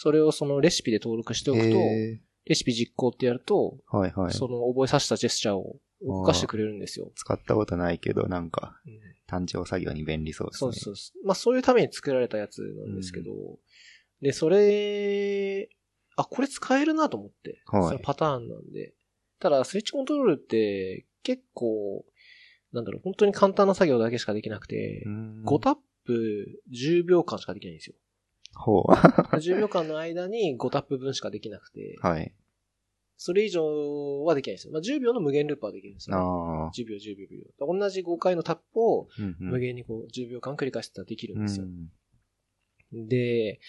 [0.00, 4.32] それをそのレシピで登録しておくと、へレシピ実行ってやると、ーはいはい。
[4.32, 7.10] その覚えさせたジェスチャーを動かしてくれるんですよ。
[7.16, 10.72] 使ったことないけど、なんか、うん単調作業に便利そうですね。
[10.72, 11.26] そうそうそう。
[11.26, 13.30] まあそういうために作られたやつなんですけど、
[14.22, 15.68] で、それ、
[16.16, 17.60] あ、これ使えるなと思って。
[17.66, 18.94] はいそのパターンなんで。
[19.38, 22.06] ただ、スイッチコントロールって結構、
[22.72, 25.44] なんだろう、本当に簡単な作業だけしかできなくて、うん。
[25.44, 27.96] 5タップ10秒間しかできないんですよ。
[28.54, 28.92] ほう。
[28.92, 32.32] 10秒間の間に5タップ分しかできなくて、はい。
[33.16, 34.72] それ以上はできないんですよ。
[34.72, 36.22] まあ10秒の無限ループはできるんですよ、ね。
[36.22, 36.70] ああ。
[36.70, 37.78] 10秒、10秒、10秒。
[37.80, 41.64] 同じ5回のタップをうんうん無限にこう10秒間繰り返してたらできるんですよ。
[41.64, 41.88] うん
[42.92, 43.60] で、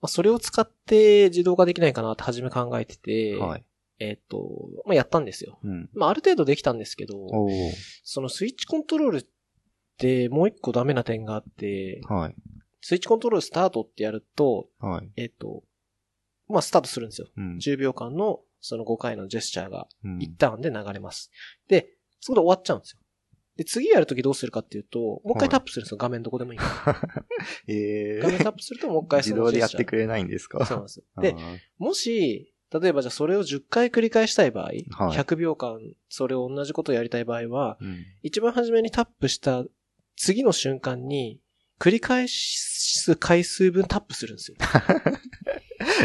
[0.00, 3.64] まあ、それを使って自動化できないかなって初め考えてて、はい。
[3.98, 5.58] えっ、と、まあ、やったんですよ。
[5.64, 5.88] うん。
[5.94, 7.72] まあ、ある程度できたんですけど、おー
[8.04, 9.26] そのスイッチコントロールっ
[9.96, 12.34] てもう一個ダメな点があって、はい。
[12.86, 15.10] スイッチコントロールスタートってやると、はい。
[15.16, 15.64] えっ、と、
[16.48, 17.26] まあ、スタートするんですよ。
[17.36, 17.56] うん。
[17.56, 21.32] 10秒間のその5回のジェスチャーがうん一旦で流れます。
[21.66, 21.88] で、
[22.20, 23.00] そこで終わっちゃうんですよ。
[23.56, 25.98] で、次やるときどうするかっていうと、もう一回タップするんですよ。
[25.98, 27.24] 画面どこでもいいから。
[27.66, 30.64] え画面タップするともう一回そ自動でやってくれないんですか？
[30.64, 31.04] そうなんですよ。
[31.20, 31.34] で
[31.78, 34.86] もし、例えばじゃあそれを10回繰り返したい場合、はい
[35.18, 38.04] 100秒間それを同じことをやりたい場合は、うん。
[38.22, 39.64] 一番初めにタップした
[40.14, 41.40] 次の瞬間に、
[41.78, 44.56] 繰り返す回数分タップするんですよ。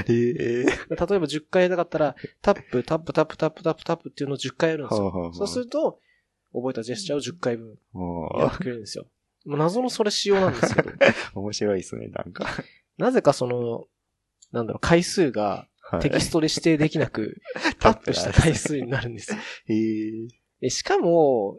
[0.08, 5.06] ええ例えば10回やりたかったら、タップ、タップ、タップ、タップ、タップ、タップっていうのを10回やるんですよ。
[5.06, 6.00] はあはあはあそうすると、
[6.54, 9.08] 覚えたジェスチャーを10回分もやってくれるんですよ。
[9.46, 10.94] もう謎のそれ仕様なんですけど、う、
[11.40, 12.46] 面白いですね、なんか。
[12.98, 13.88] なぜかその、
[14.52, 17.42] なんだろう、回数がはいテキストで指定できなく、
[17.80, 19.40] タップした回数になるんですよ。
[19.68, 20.28] ええ
[20.62, 21.58] でしかも、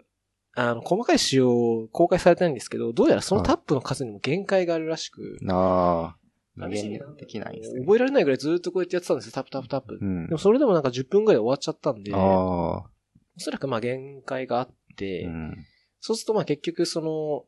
[0.55, 6.17] あの、細かい仕様公開されてないんですけど、どうやらそのタップの数にも限界があるらしく、なあ、
[6.55, 7.81] 無試しに限できないんですね。
[7.81, 9.99] 覚えられないぐらいずっとこうやってやってたんですよ、タップタップタップ。
[10.01, 10.39] うんでも。
[10.39, 12.91] それでもなんか10分ぐらいで終わっちゃったんで、おああ、
[13.39, 15.57] そらくまあ限界があって、うん。
[16.01, 17.45] そうするとまあ結局その、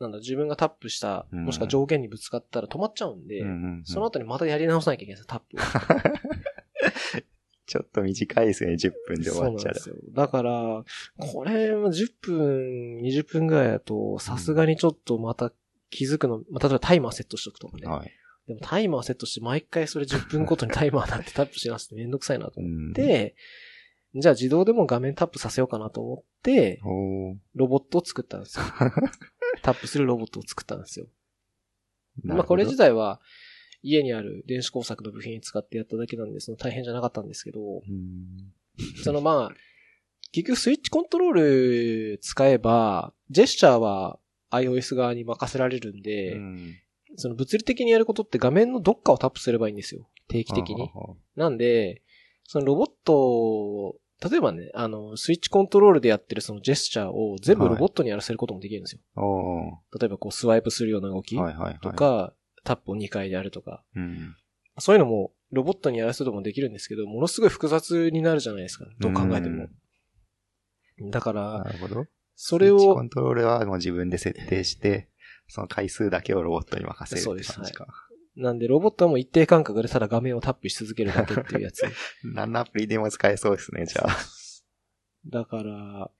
[0.00, 5.56] なんだ、自分がタップした、うんもしくは上限にぶつかったら止まっちゃうんで、うんうんうんその後にまたやり直さなきゃいけないんですよ、タップ
[7.18, 7.22] を。
[7.72, 9.54] ちょっと短いですね、10分で終わっちゃう。
[9.54, 9.96] そうなんですよ。
[10.12, 10.84] だから、
[11.16, 15.52] これ、10分、20分ぐらいだと、さすがにちょっとまた
[15.88, 17.86] 気づくの、まあ、例えばタイマーセットしとくとかね。
[17.86, 18.10] はい。
[18.46, 23.34] でもタイマーセットして毎回それ10分ごとにタイマーなってタップしなすってめんどくさいなと思うんっ、て、
[24.14, 26.78] じゃあ自動でも画面タップさせようかなと思って、
[27.54, 28.64] ロボットを作ったんですよ。
[29.62, 31.06] タップするロボットを作ったんですよ。
[32.22, 33.20] まあこれ自体、体は
[33.82, 38.52] 家にある電子工作の部品使ってやっただけなんで、その大変じゃなかったんですけど、うん
[39.02, 39.54] そのまあ、
[40.32, 41.32] 結局スイッチコントロー
[42.12, 44.18] ル使えば、ジェスチャーは
[44.50, 46.74] iOS 側に任せられるんで、うん
[47.16, 50.08] その物理的にやることって画面のどっかをタップすればいいんですよ。
[50.28, 50.90] 定期的に。
[51.36, 52.00] なんで、
[52.44, 53.96] そのロボットを、
[54.30, 59.00] 例えばね、あの、スイッチコントロールでやってるそのジェスチャーを全部ロボットにやらせることもできるんですよ。
[59.16, 62.41] あお例えばこうスワイプするような動きーはいはいはい。
[62.64, 63.82] タップを2回でやるとか。
[63.96, 64.36] うん。
[64.78, 68.86] そういうのもロボットにやらせることもできるんですけど、ものすごい複雑になるじゃないですか。
[69.00, 69.68] どう考えても。
[71.10, 72.06] だから、なるほど。
[72.34, 75.08] それをコ、ントロールはもう自分で設定して、
[75.48, 77.86] その回数だけをロボットに任せるそうですって感じか。
[78.34, 81.82] なんでロボットはもう一定間隔でただ画面をタップし続けるだけっていうやつ。
[82.24, 84.16] 何のアプリでも使えそうですね、じゃあ。
[85.26, 86.10] だから、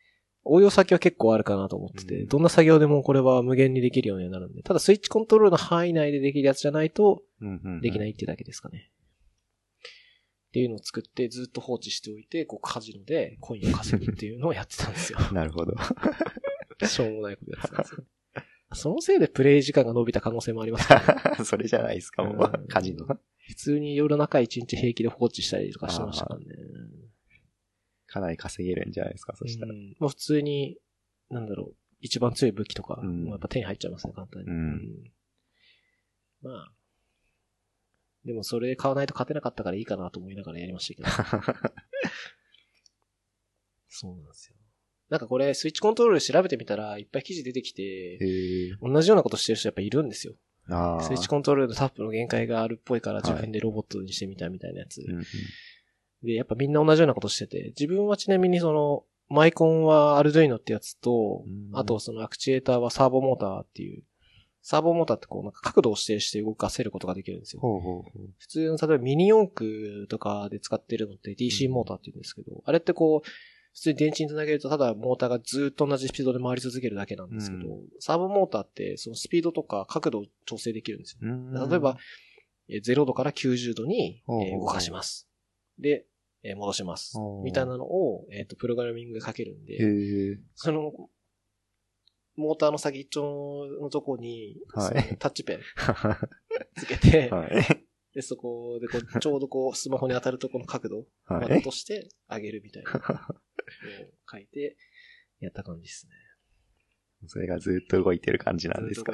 [0.45, 7.23] 応用先は結構あるかなと思ってて、うんどんな作業でもこれは無限にできるようになるんで、ただスイッチコントロールの範囲内でできるやつじゃないと
[7.81, 8.91] できないいってだけですかね。
[10.49, 15.19] っていうのを作ってずっと放置しておいて、こうカジノでコインを稼ぐっていうのをやってたんですよ。
[15.33, 15.75] なるほど。
[16.87, 18.05] しょうもないことやってたんですよ。
[18.75, 22.67] そのせいでプレイ時間が伸びた可能性もありますから、ね、 それじゃないですか、もうんう。
[22.69, 23.07] カジノ。
[23.47, 26.47] 普通に夜中一日平気で放置したりとかしてましたからね。
[28.12, 29.75] かなり稼げるんじゃないですか、そしたらう。
[29.75, 30.77] んまあ普通に、
[31.31, 34.51] なんだろう、一番強い武器とか、うんやっぱ手に入っちゃいますね、簡単に。
[34.51, 35.11] うん
[36.42, 36.72] まあ。
[38.27, 41.09] でもそれ買わないと勝てなかったからいいかなと思いながらやりましたけど。
[43.88, 44.57] そうなんですよ。
[45.09, 48.18] なんかこれ、スイッチコントロールで調べてみたら、いっぱい記事出てきて。
[48.81, 50.35] 同じようなことしてる人やっぱいるんですよ。
[50.66, 55.01] スイッチコントロールのタップの限界があるっぽいからはい自分でロボットにしてみたみたいなやつ。
[55.01, 55.25] うんうん
[56.23, 64.03] で、やっぱみんな同じようなことしてて、自分はちなみにその、マイコンはアルドゥイノってやつとうん、あとそのアクチュエーターはサーボモーターっていう、
[64.61, 67.61] サーボモーターってこうなんか角度を指定して動かせることができるんですよ。
[67.61, 68.29] ほうほうほう。
[68.39, 73.29] 普通の例えばミニ四駆とかで使ってるのって DC モーターって言うんですけど、あれってこう、
[73.75, 81.19] 普通に電池につなげるとただモーターがずっと同じスピードで回り続けるだけなんですけど、うサーボモーターってそのスピードとか角度を調整できるんですよ。
[81.23, 81.97] うん例えば、、
[82.69, 85.29] えー0度から90度に、動かします。
[85.79, 86.07] で、
[86.45, 89.85] えー戻しますみたいなのを、えっ、と、プログラミングで書けるんへで、
[90.35, 90.39] え。
[90.55, 90.93] その、
[92.35, 95.61] モーターの先っちょのとこに、はいタッチペン
[96.77, 97.51] つけて、はい。
[98.15, 101.53] で、そこでこう、ちょうどこう、スマホに当たるとこの角度をはい。
[101.59, 103.29] 落としてあげるみたいな
[104.31, 104.77] 書いて、
[105.41, 106.13] やった感じですね。
[107.29, 109.13] それがずっと動いてる感じなんですか？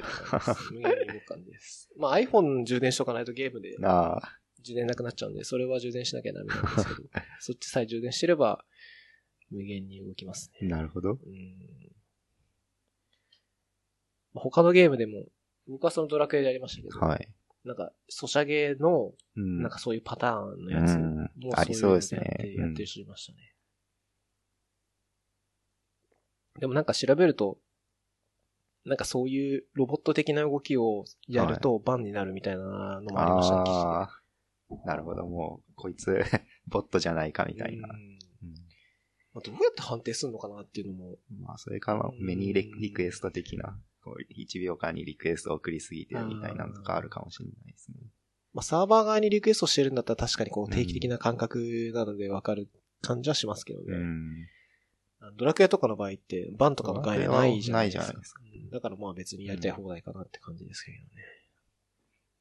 [0.73, 1.91] 無限に動く感じです。
[1.99, 4.38] まあ iPhone 充電しとかないとゲームでああ。
[4.61, 7.09] 充電なくなっちゃうんで、それは充電しなきゃダメなんですけど、
[7.40, 8.64] そっちさえ充電してれば、
[9.51, 10.68] 無限に動きますね。
[10.68, 11.12] なるほど。
[11.12, 11.18] うん
[14.35, 15.25] まあ他のゲームでも、
[15.66, 17.29] 僕はそのドラクエでやりましたけど、はい。
[17.64, 19.62] なんか、ソシャゲの、うん。
[19.62, 22.21] なんかそういうパターンのやつ、うんもうありそうですね
[22.57, 23.55] やってる人いましたね。
[26.59, 27.59] でもなんか調べると、
[28.85, 34.21] なんかそういうロボット的な動きをやるとバンになるみたいなのもありました、記事でああ。
[34.85, 36.22] なるほど、もう、こいつ、
[36.68, 37.88] ボットじゃないかみたいな
[39.35, 41.16] まあどうやって判定するのかなっていうのも。
[41.40, 47.98] まあ、それか、まあうんメニューレリクエスト的な、こう、1秒間にリクエストを送りすぎてるみたいなのとかあるかもしれないですね。
[48.54, 52.68] まあ、サーバー側にリクエストしてるんだったら確かにこう定期的な感覚なのでわかる
[53.02, 53.96] 感じはしますけどね。
[55.37, 58.02] ドラクエとかの場合って、バンとかの概念ないじゃないですか。
[58.02, 61.02] ないじゃないですかうんだからまあ別にやりたい放題かなって感じですけどね。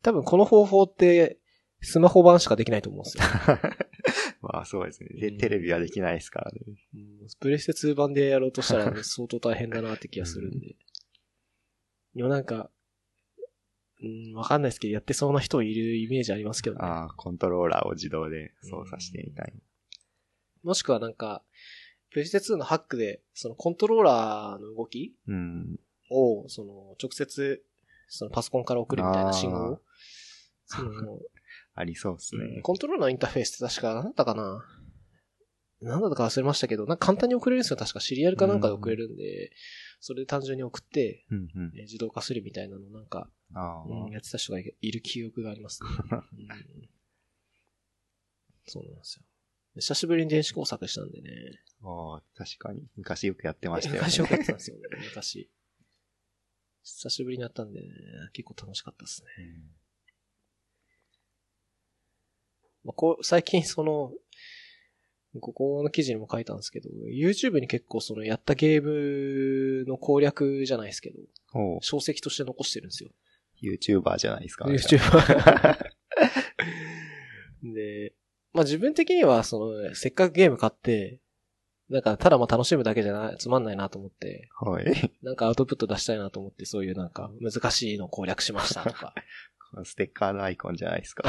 [0.04, 1.38] 多分この方法って、
[1.82, 3.24] スマホ版しかできないと思うんですよ。
[4.42, 5.10] まあ、そうですね。
[5.20, 6.62] で、うんテレビはできないですからね。
[6.96, 10.76] うんプレステ2版でやろうとしたら 相当大変だなって気がするんで。
[12.16, 12.72] でもなんか、
[14.02, 16.82] うん、わかんないですけど、やってそうな人いるイメージありますけどね。
[16.84, 19.54] ああ、コントローラーを自動で操作してみたい
[20.64, 21.44] もしくはなんか、
[22.12, 25.36] プレステ2のハックで、そのコントローラーの動きな。
[25.36, 25.80] うん。
[26.10, 27.64] を、その、直接、
[28.08, 29.82] そのパソコンから送るみたいな信号を。
[30.66, 31.20] その、
[31.80, 32.62] ありそうですね。
[32.64, 34.66] コントローラーのインターフェースって確か、なんだったかな？
[35.80, 37.78] なんだったか忘れましたけど、なんか簡単に送れるんですよ。
[37.78, 39.52] 確かシリアルかなんかで送れるんで、
[40.00, 41.72] それで単純に送って、うんうん。
[41.76, 45.90] えー自動化するみたいなのなんか、うんやってた人がいいる記憶がありますね。
[46.10, 46.90] うん
[48.66, 49.24] そうなんですよ。
[49.76, 51.30] 久しぶりに電子工作したんでね。
[51.84, 52.82] ああ、確かに。
[52.98, 54.00] 昔よくやってましたよね。
[54.10, 55.50] 昔よくやってたんですよね、昔。
[56.84, 57.88] 久しぶりにやったんでね、
[58.34, 59.30] 結構楽しかったですね。
[59.38, 59.72] うん
[62.84, 64.12] まあ、こう、最近その、
[65.40, 71.18] ここの記事にも書いたんですけど、YouTube に結構そのやったゲームの攻略じゃないですけど、
[71.82, 73.12] 小説として残してるんですよ。
[73.62, 74.66] YouTuber じゃないですか。
[74.66, 75.78] YouTuber。
[77.74, 78.14] で、
[78.54, 81.20] まあ自分的にはその、せっかくゲーム買って、
[81.90, 84.86] なんかただまあ楽しむだけじゃなつまんないなと思って、はい。
[85.24, 89.14] なんかアウトプット出したいなと思って、そういうなんか難しいの攻略しましたとか。
[89.84, 91.24] ステッカーのアイコンじゃないですか。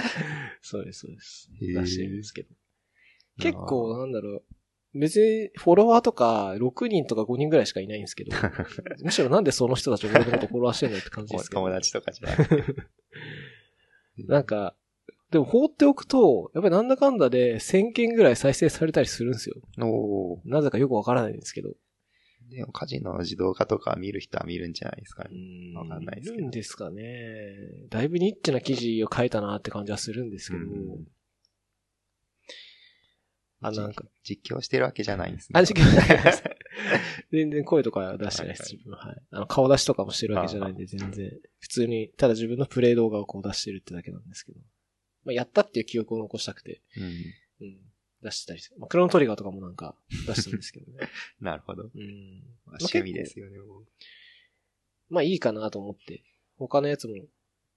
[0.62, 1.50] そうです、そうです。
[1.60, 2.48] へー出してるんですけど。
[3.38, 4.42] 結構、なんだろう。
[4.98, 8.34] 別にフォロワーとか6人とか5人ぐらいしかいないんですけど、
[9.04, 11.60] むしろなんでその人たち俺のことフォロワーしてんのって感じですけど。
[11.66, 12.82] 友達とかじゃなくて。
[14.26, 14.74] なんか、
[15.30, 19.56] でも放っておくと、やっぱりなんだかんだで1000件ぐらい再生されたりするんですよ。
[20.44, 21.74] なぜかよくわからないんですけど。
[22.50, 25.72] でもカジノの自動化とか見る人は見るんじゃないですかうね。
[25.72, 27.54] んわかんないですけどるんですかね。
[27.90, 30.64] だいぶニッチな記事を書いたなって感じはするんですけど。
[30.64, 31.06] うん
[33.62, 35.58] あ、なんか、実況してるわけじゃないんですね。
[35.58, 36.42] あ、実況してないです
[37.32, 38.98] 全然声とかは出してないです、自分は。
[38.98, 39.22] はい。
[39.30, 41.32] あの、顔出しとかもしてるわけじゃないんで、全然。
[41.58, 44.60] 普通に、ただ自分のプレイ動画をこう出してるってだけなんですけど。
[45.24, 47.66] まあ、やったっていう記憶を残したくて、うん。
[47.66, 47.78] うん。
[48.22, 48.74] 出したりして。
[48.78, 49.94] まあ、クロノトリガーとかもなんか
[50.26, 51.08] 出したんですけどね。
[51.40, 51.84] なるほど。
[51.84, 52.42] うん。
[52.64, 53.58] まあ趣味ですよね。
[53.58, 53.86] もう
[55.08, 56.22] まあいいかなと思って、
[56.58, 57.14] 他のやつも、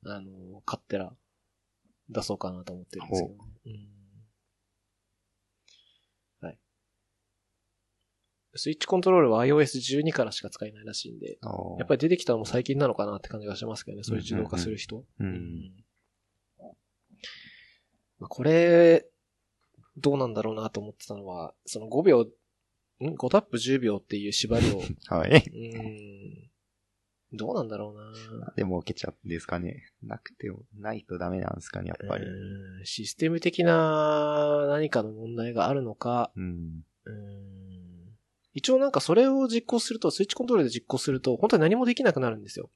[0.05, 1.15] あの、買ったら
[2.09, 3.89] 出そうかなと思ってるんですけど、うん。
[6.41, 6.59] はい。
[8.55, 11.37] スイッチコントロールは iOS12 からしか使えないらしいんで、
[11.77, 14.99] やっぱり出てきたのも最近なのかなって感じがしますけどね、そういう自動化する人。
[14.99, 15.05] う。
[15.19, 15.71] うんん
[18.19, 19.08] まあこれ、
[19.99, 22.27] どうなんだろうなと思ってたのは、その5秒、ん
[23.15, 24.81] ?5 タップ10秒っていう縛りを、
[25.13, 25.43] はい。
[25.53, 27.37] うん。
[27.37, 29.85] どうなんだろうなでも受けちゃうんですかね。
[30.01, 32.25] なくても、ないとダメなんですかね、やっぱり。
[32.25, 36.83] うんシステム的な何かの問題があるのか、うん。
[37.05, 37.49] うん
[38.53, 42.69] 一応なんかそれを実行すると、スイッチコントロールで実行すると、本当に何もできなくなるんですよ。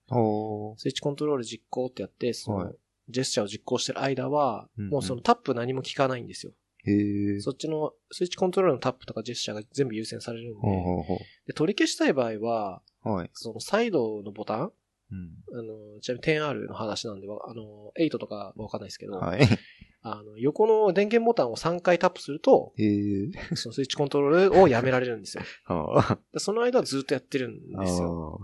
[0.77, 2.73] スイッチコントロール実行ってやって、そはいの、
[3.09, 6.53] ジェスチャーを実行してる間は、もうそのタップ何も効かないんですよ。
[6.85, 7.41] へー。
[7.41, 13.09] そっちの、スイッチコントロールのタップとかジェスチャーが全部優先されるんで、ほうほうほで取り消したい場合は、う。
[13.09, 13.29] はい。
[13.33, 14.71] そのサイドのボタン
[15.11, 15.59] うん。
[15.59, 19.41] あの、ちなみに 10R の話なんで、わあの、8とかわかんないですけど、はい。
[20.05, 23.55] あの、横の電源ボタンを3回タップすると、へー。
[23.55, 25.43] そのスイッチコントロールをやめられるんですよ。
[25.65, 28.39] あでその間はずっとやってるんーですよ。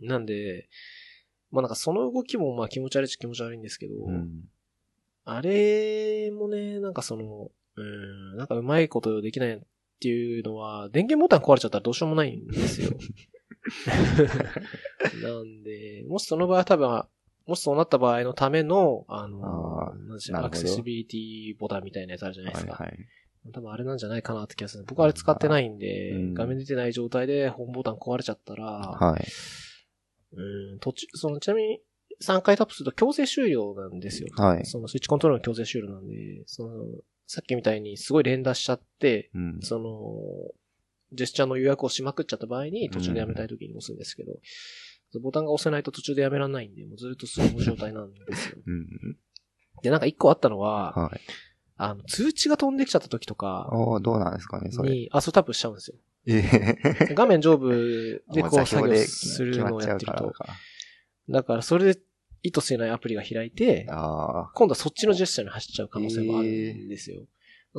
[0.00, 0.68] なんで、
[1.50, 4.44] まあなんかその動きもまあ気持ち悪いっちゃ気持ち悪いんですけど、うん。
[5.24, 9.60] あれもね、なんかその、うん、なんかうまいことできないっ
[10.00, 12.90] ていうのは、電源ボタン壊れちゃったらどうしようもないんですよ。
[15.22, 17.04] なんで、もしその場合は多分、
[17.46, 22.72] もしそうなった場合のための、あの、あーなんでしょうなるほどアクセシビリティボタンみたいなやつあるじゃないですか。
[22.72, 22.98] はいはい。
[23.52, 24.84] 多分あれなんじゃないかなって気がする。
[24.86, 29.24] 僕はあれ使ってないんで、うん画面出てない状態でホームボタン壊れちゃったら、はい。
[30.34, 31.80] うん、途中、その、ちなみに、
[32.22, 34.28] 3回タップすると強制終了なんですよ。
[34.36, 34.64] はい。
[34.64, 36.14] そのスイッチコントロールの強制終了なんで、
[36.46, 36.84] その、
[37.32, 39.58] さっきみたいにすごい連打しちゃって、うん。
[39.62, 40.18] その、
[41.14, 44.38] ジェスチャーの予約をしまくっちゃった場合に途中でやめたい時に押すんですけど、
[45.18, 48.56] ボタンが押せないと途中でやめられないんで、もうずっとその状態なんですよ。
[48.66, 49.16] うん。
[49.82, 51.20] で、なんか一個あったのは、はい。
[51.78, 54.90] あの、通知が飛んできちゃった時とかおーどうなんですかね、それ。
[54.90, 55.96] に、あ、そうタップしちゃうんですよ。
[56.26, 56.76] え
[57.08, 57.14] え。
[57.14, 60.34] 画面上部でこう作業するのをやってると。
[61.30, 61.98] だからそれで
[62.42, 67.22] 意図してないアプリが開いて、あ今度はそっちのジェスチャーに走っちゃう可能性もあるんですよ。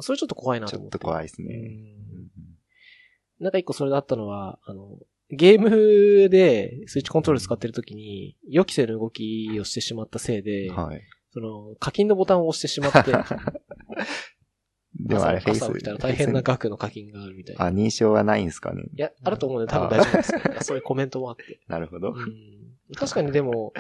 [0.02, 0.94] それちょっと怖いあ、なと思って。
[0.94, 1.56] ちょっと怖いですうね。
[1.56, 4.98] んなんか一個それであったのは、あの、
[5.30, 11.02] ゲームでスイッチコントロール使ってる時に予期せぬ動きをしてしまったせいで、はい。
[11.34, 13.12] その課金のボタンを押してしまって、
[14.96, 15.64] でもあれ、フェイス。
[15.64, 17.66] 朝朝起きたら大変な額の課金があるみたいな。
[17.66, 18.84] あ、認証はないんですかね？
[18.96, 20.40] いや、あると思うんで多分大丈夫ですよ。
[20.62, 21.60] そういうコメントもあって。
[21.68, 22.14] なるほど。
[22.16, 22.64] うん
[22.96, 23.74] 確かにでも、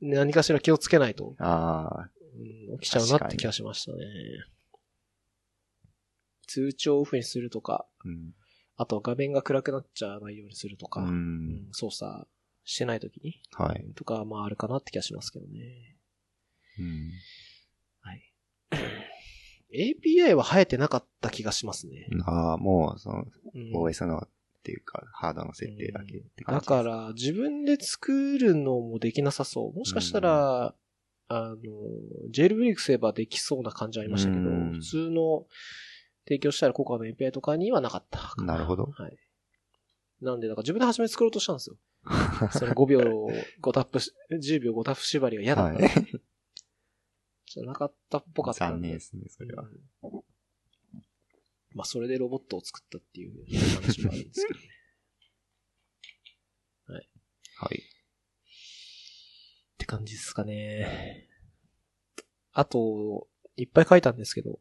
[0.00, 2.08] 何かしら気をつけないと、あ
[2.70, 3.98] うん起きちゃうなって気がしましたね。
[6.46, 8.08] 通知をオフにするとか、あ。
[8.08, 8.34] うん。
[8.76, 11.68] あと画面が暗くなっちゃわないようにするとか、ううんん。
[11.72, 12.26] 操作
[12.64, 13.84] してない時に、はい。
[13.94, 15.96] とか、まああるかなって気がしますけどね。
[16.78, 17.10] うん。
[18.00, 18.32] はい。
[19.96, 22.06] API は生えてなかった気がしますね。
[22.24, 24.26] ああ、もう、その、うん OS の、
[24.58, 26.68] っていうか、ハードの設定だけって感だじです。
[26.68, 29.78] から、自分で作るのもできなさそう。
[29.78, 30.74] もしかしたら、
[31.28, 31.56] あの、
[32.30, 35.46] ジェイルブレイクすればできそうな感じありましたけど、うん普通の
[36.26, 39.16] 提供したらココアの API とかにはなかったかなるほどはい。
[40.20, 41.76] なんで、だから自分で初め作ろうとしたんですよ。
[42.52, 43.00] その5秒
[43.62, 45.82] 5タップし、10秒5タップ縛りは嫌だった。
[45.82, 45.90] はい。
[47.46, 48.66] じゃなかったっぽかった。
[48.68, 49.64] 残念ですね、それは。
[49.64, 50.22] うん
[51.74, 53.44] まあ、それでロボットを作ったっていう
[53.76, 54.68] 話もあるんですけどね。
[57.60, 57.78] はい。
[57.78, 57.80] っ
[59.78, 61.28] て感じですかね。
[62.52, 63.26] あと、
[63.56, 64.60] いっぱい書いたんですけど、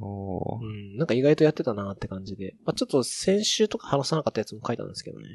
[0.00, 2.54] おーうん、なんか意外とやってたなって感じで。
[2.64, 5.26] まあ、ちょっと先週とか話さなかったやつも書いたんですけどね。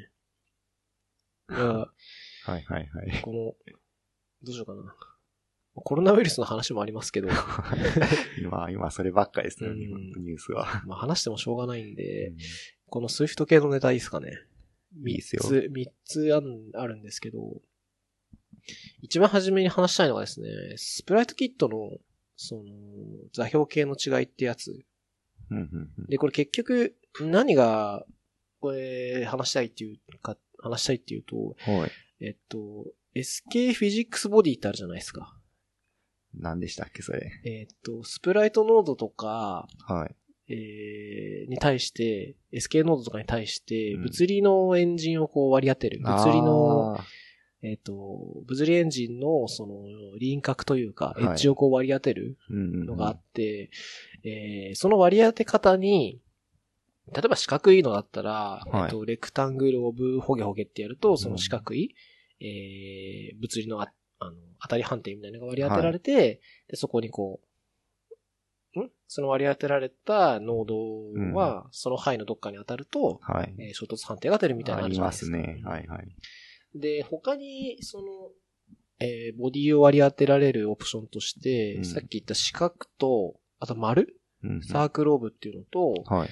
[1.50, 1.92] いや、は
[2.48, 3.22] いはいはい。
[3.22, 3.36] この、
[4.42, 4.96] どうしようかな。
[5.84, 7.28] コロナウイルスの話もありますけど、
[8.40, 10.82] 今、今そればっかりですね、うん日本のニュースは。
[10.86, 12.36] まあ話してもしょうがないんで、うん
[12.88, 14.38] この Swift 系のネタいいですかね。
[15.04, 17.60] いいっすよ三つ、三つあるんですけど、
[19.02, 21.98] 一番初めに話したいのがですね、スプライトキットの、
[22.36, 22.62] その、
[23.32, 24.84] 座標系の違いってやつ。
[26.08, 28.04] で、これ結局、何が、
[28.60, 31.90] これ、話したいっていうか、話したいっていうと、はい。
[32.20, 35.35] えっと、SK フィジックスボディってあるじゃないですか。
[36.36, 37.30] 何でしたっけ、それ？
[37.44, 40.14] えっと、スプライトノードとか、はい。
[40.48, 46.00] えーに対して、SK ノードとかに対して、うん物理のエンジンをこう割り当てる。
[46.00, 47.04] 物理の、あ
[47.62, 47.92] えっ、と、
[48.46, 49.74] 物理エンジンのその
[50.20, 53.70] 輪郭というか、はいエッジをこう割り当てるー、うんうんうんのがあって、
[54.24, 56.20] えーその割り当て方に、
[57.12, 61.94] 例えば四角いのだったら、はいえっと、レクタングルオブホゲホゲってやると、その四角い、
[62.40, 67.40] えー物理のああの当たり判定みたいなのが割り当てられて、でそこにこ
[68.74, 68.90] う、ん？
[69.08, 73.54] その割り当てられたノードは、その範囲のどっかに当たると、はい。
[73.58, 75.36] えー衝突判定が出るみたいなのありるじゃないですか。
[75.36, 75.62] ますね。
[75.64, 76.08] はいはい。
[76.74, 78.04] で、他に、その、
[78.98, 84.18] えーボディを割り当てられるオプションとして、うんさっき言った四角と、あと丸？
[84.42, 86.28] うんうんサークルオブっていうのと、はい。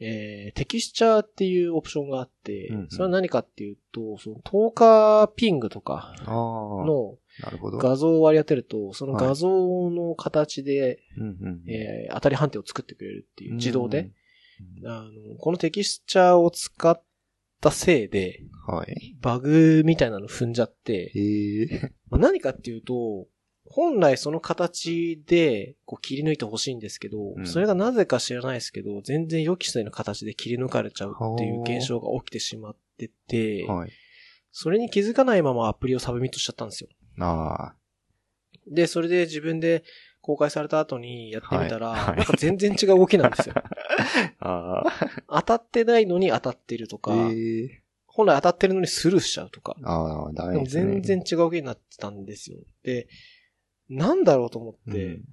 [0.00, 6.30] えーテキスチャーっていうオプションがあって、うんうんそれは何かっていうと、その10日ピングとかああ。
[6.30, 7.78] のなるほど。
[7.78, 9.48] 画像を割り当てると、その画像
[9.90, 14.00] の形で、うんうんえー当たり判定を作ってくれるっていう、自動で。。
[14.00, 14.12] うん
[14.84, 17.00] あの、このテキスチャーを使っ
[17.60, 19.16] たせいで、はい。
[19.20, 21.92] バグみたいなの踏んじゃって、へえ。
[22.10, 23.28] まあ何かっていうと、
[23.70, 33.90] 本来その形でこう切り抜いてほしいんですけど、うんそれがなぜか知らないですけど、全然予期せぬ形で切り抜かれちゃうっていう現象が起きてしまってて、はい。
[34.50, 36.88] それに気づかないままアプリをサブミットしちゃったんですよ。
[37.20, 37.74] あ
[38.66, 39.84] で、それで自分で
[40.20, 43.54] 公開された後にやってみたら、はいはいなんか全然違う動きなんですよ。
[44.40, 44.84] あ。
[44.84, 44.88] あ
[45.28, 45.40] あ。
[45.40, 47.82] 当たってないのに当たってるとか、へえ。
[48.06, 49.76] 本来当たってるのにスルーしちゃうとか。
[49.82, 51.00] ああ、ダでもメですね。
[51.00, 52.58] 全然違う動きになってたんですよ。
[52.82, 53.08] で、
[53.88, 55.24] なんだろうと思って、うん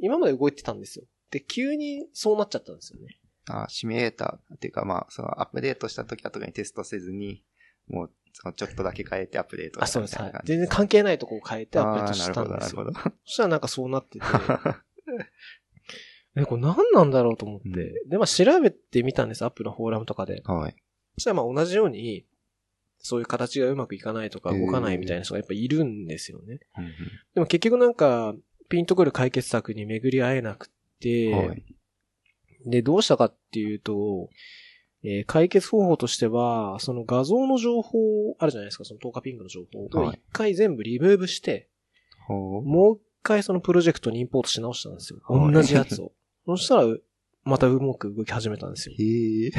[0.00, 1.04] 今まで動いてたんですよ。
[1.30, 3.18] で、急にそうなっちゃったんですよね。
[3.50, 7.42] あシミュレーターっていうか、まあ、そのアップデートした時は特にテストせずに、
[7.88, 10.16] もう、そのちょっとだけ変えてアップデートあ、しそうです。
[10.16, 12.84] はい全然関係ないとこを変えてアップデートしたんですよ。
[12.84, 14.24] なるほど、なるそしたらなんかそうなってて、
[16.36, 17.68] え、これ何なんだろうと思って。
[17.68, 20.40] うんで、まあ調べてみたんです、アップのフォーラムとかで。
[20.46, 20.58] ほど。
[20.60, 20.76] はい。
[21.16, 22.26] そしたらまあ同じように、
[23.00, 26.60] そういう形がうまくいかないとか動かないみたいな人がやっぱいるんですよね。
[26.78, 26.92] うん
[27.34, 28.36] でも結局なんか、
[28.68, 30.70] ピンとくる解決策に巡り合えなく
[31.00, 31.64] て、うんはい。
[32.66, 34.28] で、どうしたかっていうと、
[35.04, 37.98] えー解決方法としては、その画像の情報
[38.38, 41.68] あるじゃないですか、その10日ピングの情報をはい一回全部リムーブして、
[42.26, 42.62] ほう。
[42.62, 45.20] もう一回そのプロジェクトにインポートし直したんですよ。
[45.24, 46.12] はい同じやつを。
[46.46, 46.96] そしたら、
[47.44, 48.94] またうまく動き始めたんですよ。
[48.98, 49.50] へえ。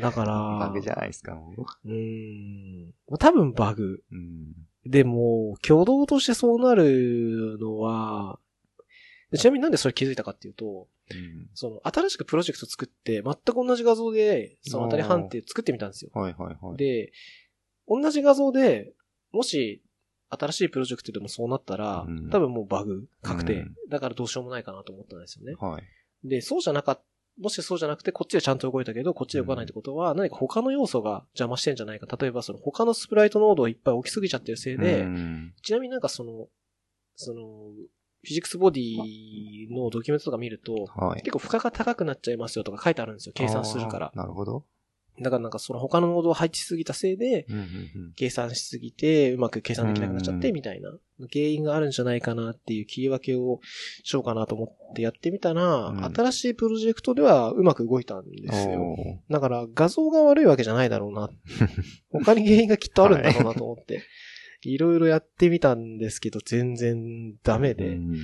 [0.00, 1.54] だから、バグじゃないですか、も
[1.84, 2.92] うーん。
[3.18, 4.02] 多分バグ。
[4.10, 4.14] う。
[4.14, 4.52] うん。
[4.84, 8.38] でも、挙動としてそうなるのは、
[9.38, 11.48] ちなみになんでそれ気づいたかっていうと、うん。
[11.54, 16.10] その、新しくプロジェクト作って、全く同じ画像で、その当たり判定作ってみたんですよ。
[16.14, 16.76] はいはいはい。
[16.76, 17.12] で、
[17.88, 18.92] 同じ画像で、
[19.32, 19.82] もし、
[20.30, 25.54] 新しいプロジェクトでもそうなったら、うん多分もうバグ確定、うんだからどうしようもないかなと思ったんですよね。
[25.60, 25.82] はい。
[26.24, 27.02] で、そうじゃなかった。
[27.38, 32.06] もしそうじゃなくて、こっちでちゃんと動いたけど、こっちで動かないってことは、何か他の要素が邪魔してんじゃないか。
[32.20, 36.48] 例えば、その他のスプライトノードをいっぱい置きすぎちゃってるせいで、うんちなみになんかその、
[37.16, 37.42] その、
[38.24, 41.22] フィジックスボディのドキュメントとか見ると、はい。
[41.22, 43.32] 結構負荷が高くなっちゃいますよとか書いてあるんですよ。
[43.34, 44.64] 計算するからなるほど。
[45.20, 47.46] だからなんかその他のノードを配置しすぎたせいで、
[48.16, 50.90] 計算しすぎて、うまく計算できなくなっちゃって、うんみたいな、
[51.30, 53.60] 原因があるんじゃないかなっていう切り分けを
[54.04, 58.54] しようかなと思ってやってみたら、うん新しいプロジェクトではうまく動いたんでうん。
[58.54, 58.96] すよ。
[59.30, 61.28] だから画像が悪いわけじゃないだろうな。
[62.10, 63.98] 他に原因がきっとあるんだろうなと思って、い
[64.78, 67.88] ろいろやってみたんですけど、全然ダメで。
[67.88, 68.16] うん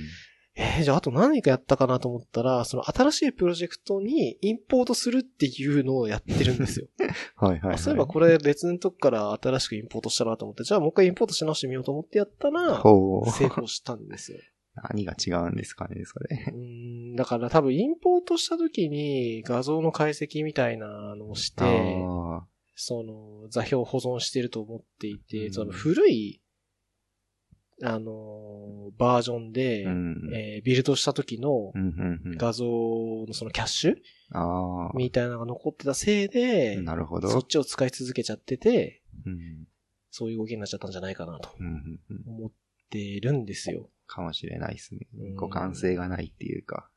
[0.55, 6.87] えーじゃああと何かやったかなと思ったら、その新しいプロジェクトにインポートするっていうのをやってるんですよ。
[7.37, 7.75] はいはいはい。
[7.75, 12.81] あそういえばこれ別のとこから新しくインポートしたなと思って、じゃあもう一回インポートし直してみようと思ってやったら。
[12.81, 14.39] 成功したんですよ。
[14.89, 16.45] 何が違うんですかね、それ。
[16.53, 22.45] うーんだから多分インポートした時に画像の解析みたいなのをして、あ
[22.81, 26.41] その座標を保存してると思っていて、うんその古い、
[27.83, 30.33] あのーバージョンで、ーうん。
[30.33, 32.37] えービルドした時のうんうんうん。
[32.37, 33.95] 画像のそのキャッシュ
[34.31, 37.29] あみたいなのが残ってたせいであ。、なるほど。
[37.29, 39.67] そっちを使い続けちゃってて、うん。
[40.09, 42.33] そういう動きになっちゃったんじゃないかなとうんうんうん。
[42.37, 42.51] 思っ
[42.89, 43.89] てるんですよ。
[44.07, 45.35] かもしれないですねうん。
[45.35, 46.89] 互換性がないっていうか。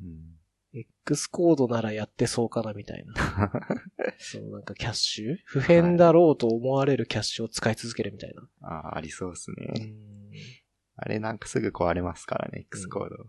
[0.00, 0.41] うん。
[0.74, 3.12] X コードならやってそうかなみたいな。
[4.18, 5.36] そのなんかキャッシュ？
[5.44, 8.48] 不変だろうと思われるキャッシュを使い続けるみたいな。
[8.62, 9.66] ああ、ありそうですうね。
[9.86, 10.32] ん
[10.96, 13.26] あれなんかすぐ壊れますからね、X コード。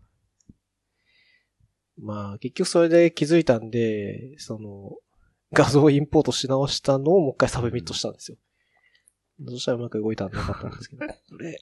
[2.00, 4.92] まあ結局それで気づいたんで、その
[5.52, 8.38] 画像をインポートし直したのをもう一回サブミットしたんですよ。
[9.48, 11.60] そしたらうまく動いたんなかったんですけど、 これ、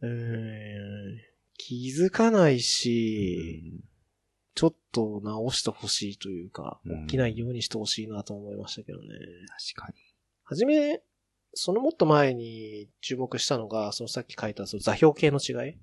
[0.00, 1.18] うーん、
[1.54, 3.80] 気づかないし、
[4.56, 9.06] ちょっと直してほしいというか、うん起きないようにしてほしいなと思いましたけどね。
[9.76, 9.92] 確か
[10.44, 11.00] はじめ、
[11.52, 15.74] そのもっと前に注目したのが、そのさっき書いたその座標系の違い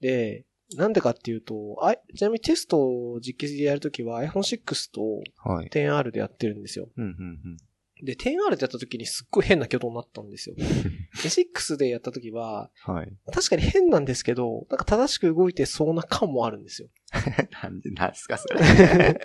[0.00, 0.44] で、
[0.76, 5.68] なんでかっていうと、あちなみにテストを実機でやるときは iPhone6 とはい。
[5.68, 6.88] 10R でやってるんですよ。
[6.96, 7.12] うんうんう
[7.48, 7.56] ん。
[8.04, 10.56] で、10R でやったときにすっごい変な挙動になったんですよ。
[10.58, 13.12] で、6でやったときは、はい。
[13.32, 16.88] 確かに変なんですけど、なんか正しく動いてそうな感もあるんですよ。
[17.62, 18.60] なんで、なんですか、それ。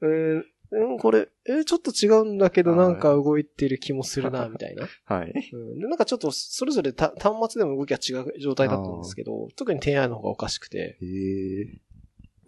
[0.00, 4.88] うーんうん、これ、えーちょっと違うんだけど、はいなんか動いてる気もするな、みたいな。
[5.04, 5.32] はい。
[5.52, 10.98] うん、でなんかちょっと、それぞれた端末でも動きが違う状態だったんですけど、特に 10i の方がおかしくて。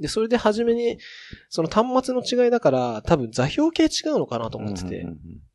[0.00, 0.98] で、それで初めに、
[1.48, 5.06] その端末の違いだから、多分座標系違うのかなと思ってて。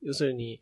[0.02, 0.62] 要するに、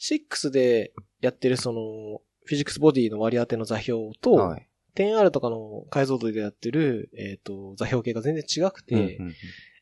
[0.00, 4.68] 6でやってるその、フィジックスボディの割り当ての座標と、うんはい。
[4.94, 9.18] 10R とかの解像度でやってる、えっ、と、座標系が全然違くて、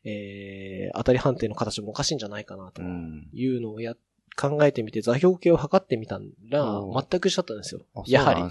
[0.05, 3.29] えー、当たり判定の形もおかしいんじゃないかなとうん。
[3.33, 3.95] いうのをや、
[4.37, 6.19] 考えてみて座標系を測ってみた
[6.49, 8.03] ら全く一緒だったんですよあ。
[8.07, 8.41] やはり。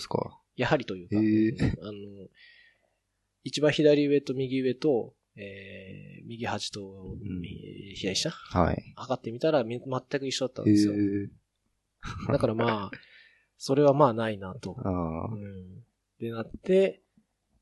[0.57, 1.93] やはりというか、へーあの、
[3.43, 8.31] 一番左上と右上と、えー、右端と、ん右左下？
[8.31, 8.93] はい。
[8.97, 10.95] 測ってみたらみ全く一緒だったんへですよ。
[10.95, 11.29] え。
[12.33, 12.91] だからまあ、
[13.57, 14.77] それはまあないなと。
[14.79, 15.35] ああ。
[15.35, 15.85] うん。
[16.19, 17.03] でなって、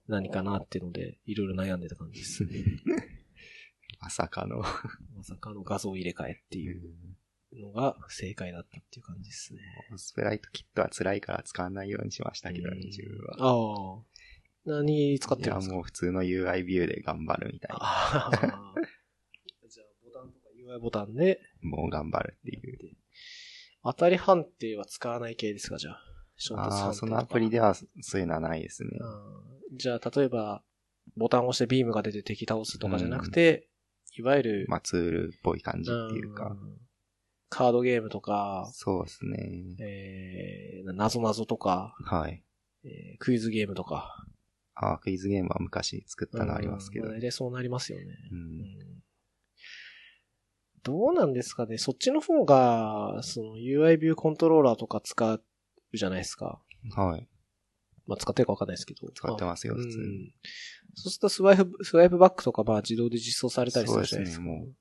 [0.08, 2.46] 何かなっていうので、いろいろ悩んでた感じです。
[4.00, 4.62] まさかの。
[5.16, 6.82] まさかの画像入れ替えっていう
[7.56, 9.60] のが正解だったっていう感じですね。
[9.96, 13.36] スプライトキットは辛いから使わないようにしましたけどね、うん自分は。
[13.38, 14.02] ああ。
[14.64, 15.74] 何使っいや、てるんですか？
[15.74, 18.30] もう普通の UI ビューで頑張るみたいな。
[19.68, 22.96] じゃあ、ボタンとか UI ボタンで、もう頑張るっていう。
[23.84, 26.92] 当たり判定は使わない系ですか、じゃあ？
[26.94, 28.90] そのアプリではそういうのはないですね。
[29.00, 30.64] うんじゃあ、例えば、
[31.16, 33.68] ボタンを押してビームが出て敵倒すとかじゃなくて、
[34.16, 36.46] いわゆる、まあツールっぽい感じっていうか。
[36.46, 36.58] ん
[37.50, 39.76] カードゲームとか、そうですね。
[39.80, 42.42] えー、なぞなぞとか、はい。
[42.84, 44.24] えークイズゲームとか。
[44.80, 47.06] あークイズゲームは昔作ったのありますけど。
[47.06, 48.04] うん大体そうなりますよね。
[48.30, 48.34] う。
[48.34, 49.02] うんん
[50.84, 55.42] どうなんですかねそっちの方が、その UI ビューコントローラーとか使う
[55.92, 56.62] じゃないですか。
[56.94, 57.28] はい。
[58.06, 59.10] まあ、使ってるかわかんないですけど。
[59.12, 60.32] 使ってますよあ普通にうん
[60.94, 64.44] そうするとスワイプ、スワイプバックとかまあ自動で実装されたりするじゃないですか。
[64.44, 64.72] そうですねも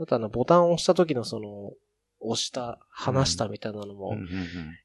[0.00, 1.72] あとあの、ボタンを押した時のその、
[2.20, 4.16] 押した、離したみたいなのも、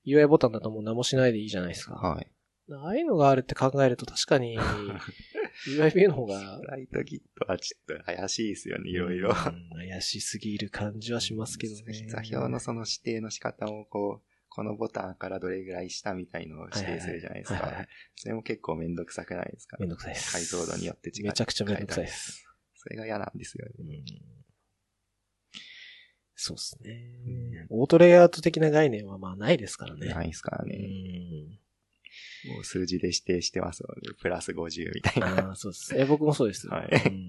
[0.05, 1.95] UI ボタンだともう何もしないでいいじゃないですか。
[1.95, 2.27] はい。
[2.79, 9.29] ああいうのがあるって考えると確かに、UI ビューの方が、ライトギットはちょっと怪しいですよね、いろいろ。
[9.29, 12.07] うん怪しすぎる感じはしますけどね。
[12.09, 17.87] 座標のその指定の仕方をこう、このボタンからどれぐらい下みたいのを指定するじゃないですか。
[18.15, 19.77] それも結構めんどくさくないですか？
[19.79, 20.31] めんどくさいです。
[20.31, 21.25] 解像度によって違う。
[21.25, 22.45] めちゃくちゃめんどくさいです。
[22.75, 23.73] それが嫌なんですよね。
[23.79, 24.03] うん
[26.35, 27.67] そうですね。
[27.69, 30.07] オートレイアウト的な概念はまあないですからね。
[30.07, 30.75] ないですからうね。
[30.77, 31.59] ん
[32.47, 35.47] もう数字で指定してますので、プラス50みたいな。
[35.47, 35.95] ああ、そうです。
[35.97, 36.67] え、僕もそうです。
[36.67, 37.23] はいうん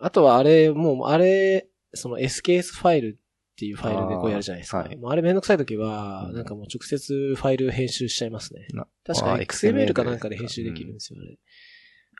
[0.00, 4.80] あとはあれ、もう、あれ、その SKS ファイルっていうファイルでこうやるじゃないですか。
[4.80, 8.66] あーはいもうあれめんどくさいときは、うんなんかもう直接ファイル編集しちゃいますね。
[8.72, 11.38] な確か XML かなんかで編集できるんですよ、あれ。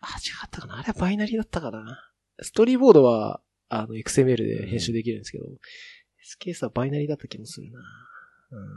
[0.02, 0.78] あ、違ったかな？
[0.78, 2.12] あれはバイナリーだったかな？
[2.40, 5.46] ストーリーボードは、あの、XML で編集できるんですけど、
[6.44, 7.80] SKS はバイナリーだった気もするな
[8.52, 8.68] うん。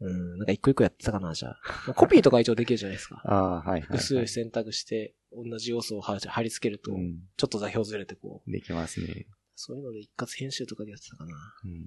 [0.00, 1.60] うん、なんか一個一個やってたかな、じゃあ。
[1.86, 3.22] まあコピーとか一応できるじゃないですか。
[3.24, 7.22] ああ、はいはい、複数選択して、同じ要素を貼貼り付けると、うん。
[7.36, 9.26] ちょっと座標ずれてこう、できますね。
[9.54, 11.32] そういうので一括編集とかでやってたかな。
[11.64, 11.86] うん。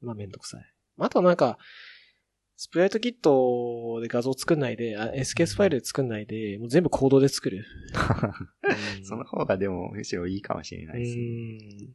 [0.00, 0.74] まあめんどくさい。
[0.98, 1.58] あとはなんか、
[2.56, 7.64] スプライトキットで画像作んないで、あ SKS ファイルで作んないで、もう全部コードで作る。
[8.98, 11.94] うんその方がでもむしろいいかもしれなういですね。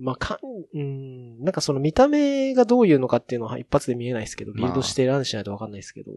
[0.00, 0.04] ん。
[0.04, 6.12] まあ、かん、うん、なんかその見た目がどういうのかっていうのは一発で見えないですけど、ビルドして選んしないとわかんないですけど、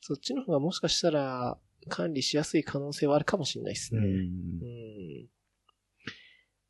[0.00, 4.00] そっちの方がもしかしたら管理しやすい可能性はあるかもしれないですね。
[4.00, 5.26] うんうん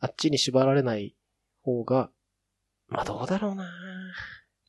[0.02, 1.14] あっちに縛られない
[1.62, 2.10] 方が、
[2.88, 3.70] まあどうだろうな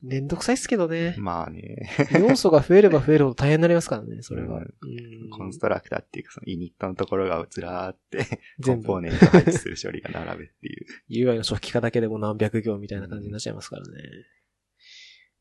[0.02, 1.14] めんどくさいっすけどね。
[1.18, 1.88] まあね、
[2.18, 4.58] 要素が増えれば増えるほど大変になりますからね、 それは。
[4.58, 11.30] うんうんコンストラクターっていうかそのイニットのところがずらーって、コンポーネント配置する処理が並べっていう。
[11.30, 13.88] UI の初期化だけでも何百行みたいな感じになっちゃいますからね。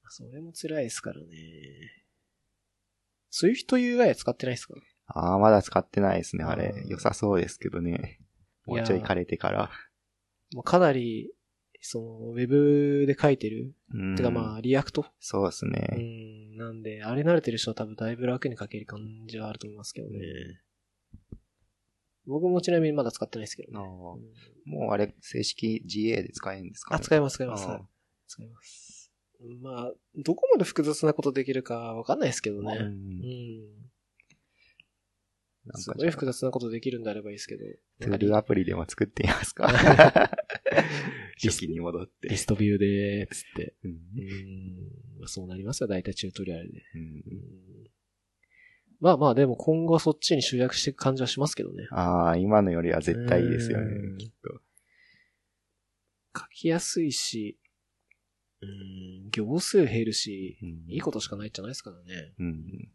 [0.08, 1.28] それも辛いですからね。
[3.32, 4.76] Swift UI は使ってないですか
[5.08, 6.86] ああ、まだ使ってないですね、あれう。
[6.86, 8.20] ん良さそうですけどね。
[8.66, 9.72] もうちょい枯れてから。
[10.54, 11.34] もうかなり、
[11.84, 13.74] その、ウェブで書いてる。
[13.94, 15.06] うんてかまあ、 React？
[15.20, 15.80] そうですうね。
[15.98, 16.56] ん。
[16.56, 20.20] なんで、あれ慣れてる人は多分だいぶ楽に書ける感じはあると思いますけどね。
[22.28, 23.80] 僕もちなみにまだ使ってないですけどね。
[23.80, 27.68] もうあれ、正式 GA で使えるんですかあ、ね使います、使います。
[28.28, 29.12] 使います。
[29.60, 32.76] まあ、どこまで複雑なことできるかわかんないですけどね。
[32.76, 32.92] ううん。
[32.92, 33.68] ん。
[35.66, 37.64] なんすかごい複雑なことできるんであればいいですけど。
[38.02, 39.68] ツールアプリでも作ってみますか？
[41.50, 42.30] 初期に戻って。
[42.30, 43.76] リストビューで、つって。
[43.84, 43.98] うんうん。
[45.20, 46.82] まあ、そうなりますよ、大体チュートリアルで。
[46.96, 47.22] うんうん
[49.02, 51.88] まあまあ、でも今後はそっちに集約していく感じはしますけどね。
[51.90, 54.62] ああ、今のよりは絶対いいですようんね、きっと。
[56.40, 57.58] 書きやすいし、
[58.62, 58.66] う
[59.28, 62.34] ん、行数減るし、うんいいことしかないじゃないですからね。
[62.38, 62.90] うん。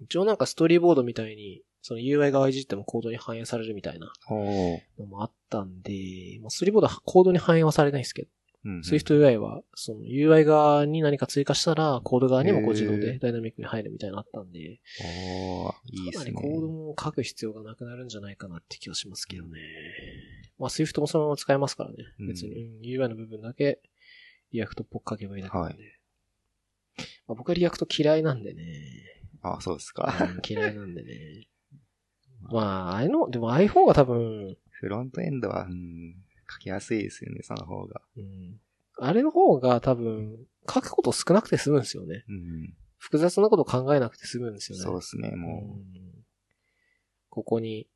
[0.00, 8.28] 一応なんかストーリーボードみたいに、その UI 側いじってもコードに反映されるみたいなのもあったんで、まあ、ストーリーボードはコードに反映はされないですけど、
[8.64, 8.80] うん。
[8.80, 14.80] SwiftUI は、その UI 側に何か追加したら、コード側にもこう自動でダイナミックに入るみたいなのあったんで。
[16.12, 19.60] かなりコードも書く必要がなくなるんじゃないかなって気がしますけどね。
[20.58, 21.98] まあ Swift もそのまま使えますからね。
[22.18, 23.78] うん別に、うん UI の部分だけ
[24.50, 25.84] React っぽく書けばいいだけなんで。
[25.84, 25.92] はい
[27.28, 28.64] まあ、僕は React 嫌いなんでね。
[29.42, 30.12] あそうですか。
[30.20, 31.46] うん嫌いなんでね。
[32.50, 36.14] まあ、ああいうの、でも i4 が多分、フロントエンドは、うん、
[36.50, 38.00] 書きやすいですよね、その方が。
[38.16, 38.60] うん、
[38.98, 40.36] あれの方が多分、
[40.68, 42.24] 書くこと少なくて済むんですよね。
[42.28, 42.74] うん。
[42.98, 44.84] 複雑なこと考えなくて済むんですよね。
[44.84, 46.16] そうですね、もうん
[47.28, 47.86] ここに、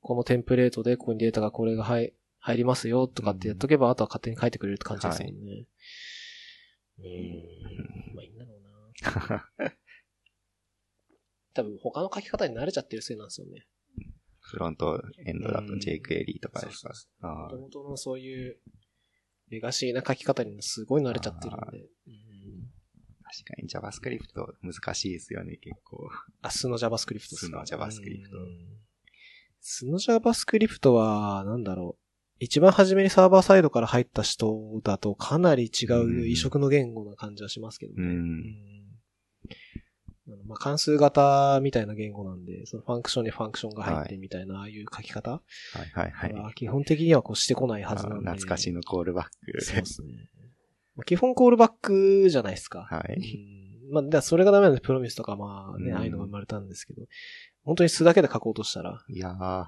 [0.00, 5.66] このテンプレートでここにデータがこれが入入りますよとかってやっとけば、あとは勝手に書いてくれるって感じですもんね。
[7.00, 8.14] うん。
[8.14, 9.66] まあいいんだろうな。
[9.66, 9.72] う。
[11.54, 13.66] 多分他の書き方に慣れちゃってるせいなんですよね。
[14.48, 16.94] フロントエンドだとうん jQuery とかですか？
[16.94, 17.30] そうそう。
[17.30, 18.56] あー元々のそういう、
[19.50, 21.78] レガシーな書き方にすごい慣れちゃってるんで。
[21.78, 22.16] うん
[23.28, 24.22] 確かに JavaScript
[24.62, 26.08] 難しいですよね、結構。
[26.42, 27.66] あ、素の JavaScript ですか？
[27.66, 28.78] 素の JavaScript うん
[29.60, 32.02] 素の JavaScript は、なんだろう。
[32.38, 38.02] 一番初めにサーバーサイドから入った人だとかなり違う異色の言語な感じはしますけどね。
[38.04, 38.44] うん。
[40.28, 45.40] うんまあ、関数型みたいな言語なんで、そのファンクションにファンクションが入ってみたいな、ああいう書き方は
[45.76, 46.32] いはいはい。
[46.32, 48.28] は基本的にはこうしてこないはずなんで。
[48.28, 49.60] あ懐かしのコールバック。
[49.62, 50.28] そうですね。
[50.96, 52.80] まあ基本コールバックじゃないですか。
[52.90, 53.16] はうい。
[53.20, 57.02] んまあ、それがダメなんで、プロミスとかまあね、うんああいうのが生まれたんですけど、
[57.62, 59.04] 本当に素だけで書こうとしたら。
[59.08, 59.66] いやー、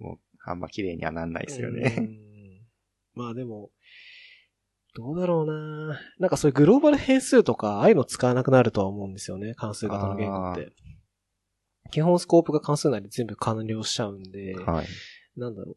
[0.00, 1.88] もう、あんま綺麗にはなんないですようね。
[1.90, 2.18] ん
[3.14, 3.70] まあでも、
[4.94, 9.54] どうだろうななんかそういうグローバル変数とか、ああいうの使わなくなるとは思うんですよね。
[9.54, 10.72] 関数型の言語って。
[11.90, 14.86] 基本スコープが関数内で全部完了しちゃうんで、はい。
[15.36, 15.76] なんだろう。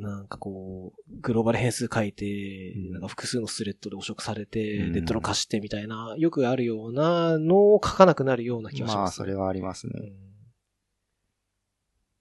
[0.00, 9.16] なんかこう、グローバル変数書いて、うんなんか複数のスレッドで汚職されて、うんレッドの貸してみたいな、よくあるようなのを書かなくなるような気がしまあ、ます。
[9.16, 9.92] それはありますね。
[9.94, 10.25] うん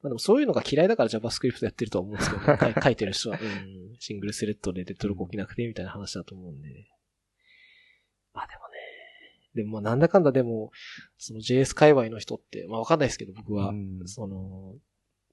[0.06, 6.70] まあでもそういうのが嫌いだから JavaScript やってるとは思うんですけど、 ね、書いてる人は、うん、シングルスレッドでレッドログ起きなくてみたいな話だと思うんで。
[8.32, 8.76] まあでもね。
[9.56, 10.70] でもまあなんだかんだでも、
[11.18, 14.76] その JS 界隈の人って、まあわかんないですけど僕は、うんその、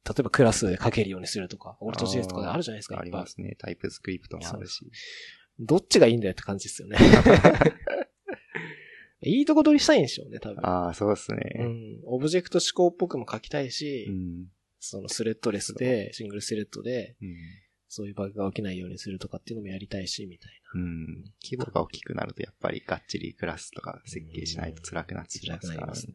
[0.07, 3.57] 例えばクラスで書けるようにするとか、オルト JS とかであるじゃないですか、ありますね。
[3.59, 4.91] タイプスクリプトもあるし。
[5.61, 6.97] どっちがいいんだよって感じですよね。
[9.25, 10.67] いいとこ取りしたいんでしょうね、多分。
[10.67, 11.65] ああ、そうですうね。
[11.65, 12.01] ん。
[12.05, 14.47] オブジェクト指向っぽくも書きたいし、うん。
[14.85, 17.37] そのスレッドレスで、シングルスレッドで、うん。
[17.89, 21.07] そういうバグが起きないようにするとかっていうのもやりたいし、みたいうん。
[21.41, 25.55] 規模が大きくなると、やっぱりがっちりクラスとか設計しないと辛くなってきな。
[25.57, 26.07] ますからね辛くなります。
[26.09, 26.15] ね。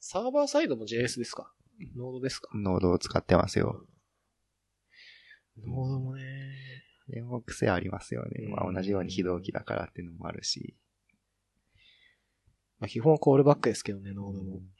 [0.00, 1.52] サーバーサイドも JS ですか？
[1.94, 2.48] ノードですか？
[2.54, 3.84] ノードを使ってますよ。
[5.58, 6.22] Node もね。
[7.08, 8.48] でも癖ありますよね。
[8.48, 10.74] まうんあ同じように非同期だからっていうのもあるし。
[12.80, 14.56] まあ、基本コールバックですけどね、ノードも。
[14.56, 14.70] うん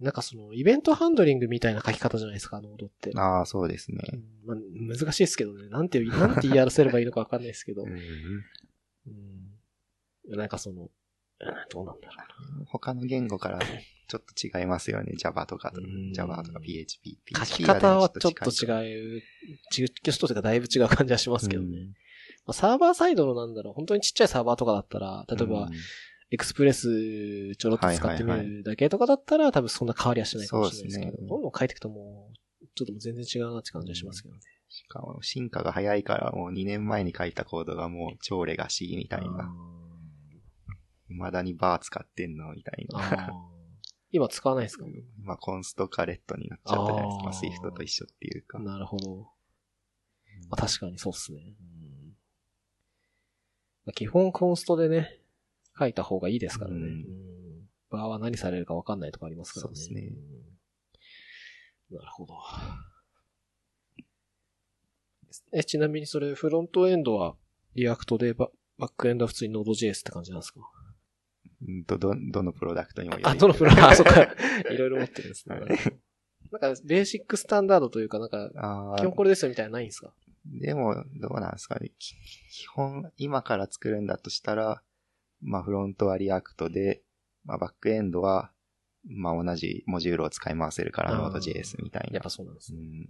[0.00, 3.12] なんかその、イベントハンドリングみたいな書き方じゃないですか、ノードって。
[3.16, 3.98] ああ、そうですね。
[4.46, 5.68] うんまあ、難しいですけどね。
[5.68, 7.82] なんて、なんて言い表せればいいのかわかんないですけど。
[7.82, 7.98] うんうん
[10.26, 10.88] なんかその、うん
[11.70, 12.14] どうなんだろ
[12.66, 14.22] 他の言語からちょっ
[14.52, 15.14] と違いますよね。
[15.16, 17.18] Java とかとうん Java とか PHP。
[17.34, 17.44] うな。
[17.44, 19.22] 書き方はちょっと違う、
[19.76, 21.68] 違う、一つがだいぶ違う感じはしますけどね。
[21.68, 21.94] うんま
[22.48, 25.70] あ、サーバーサイドのなんだろう、本当にちっちゃいサーバーとかだったら、例えば、うん
[26.32, 32.30] エクスプレスちょろっと使ってみるだけとかだったら、多分そんな変わりはしないかもしれないですけど、どんどん変えていくとも
[32.62, 34.40] う、ちょっともう全然違うなって感じはしますけどね。
[34.68, 39.52] しかも進化が早いからもう2年前に書いたコードがもう超レガシーみたいな。
[41.08, 43.32] 未だにバー使ってんのみたいな。
[44.12, 44.84] 今使わないですか？
[45.24, 47.32] まあ const か let になっちゃったじゃないですか。
[47.32, 48.60] スイフトと一緒っていうか。
[48.60, 49.16] なるほど。
[50.48, 51.40] まあ、確かにそうっすね。
[51.60, 52.16] うん
[53.86, 55.19] まあ、基本 const でね、
[55.80, 56.76] 書いた方がいいですからね。
[56.76, 57.04] うんうん
[57.92, 59.74] var は何されるか分かんないとかありますからね。
[59.74, 60.12] そうですね
[61.90, 62.34] うんなるほど。
[65.52, 67.34] え、ちなみにそれ、フロントエンドは
[67.74, 70.60] React でババックエンドは普通に Node.js って感じなんですか？
[71.66, 74.22] うんと、ど、どのプロダクトにもあ、どのプロ、 あ、そっか。
[74.70, 75.56] いろいろ持ってるんですね。
[75.56, 75.68] はい
[76.52, 78.50] なんか、ベーシックスタンダードというか、なんか、
[78.98, 80.12] 基本これですよみたいなのないんですか
[80.46, 81.90] でも、どうなんですかね。
[81.98, 82.14] き
[82.52, 84.82] 基本、今から作るんだとしたら、
[85.42, 87.02] まあ、フロントは React で、
[87.44, 88.52] まあ、バックエンドは、
[89.08, 92.14] まあ、同じモジュールを使い回せるから、あー Node.js みたいな。
[92.14, 92.78] やっぱそうなんですね。
[92.80, 93.06] うんっ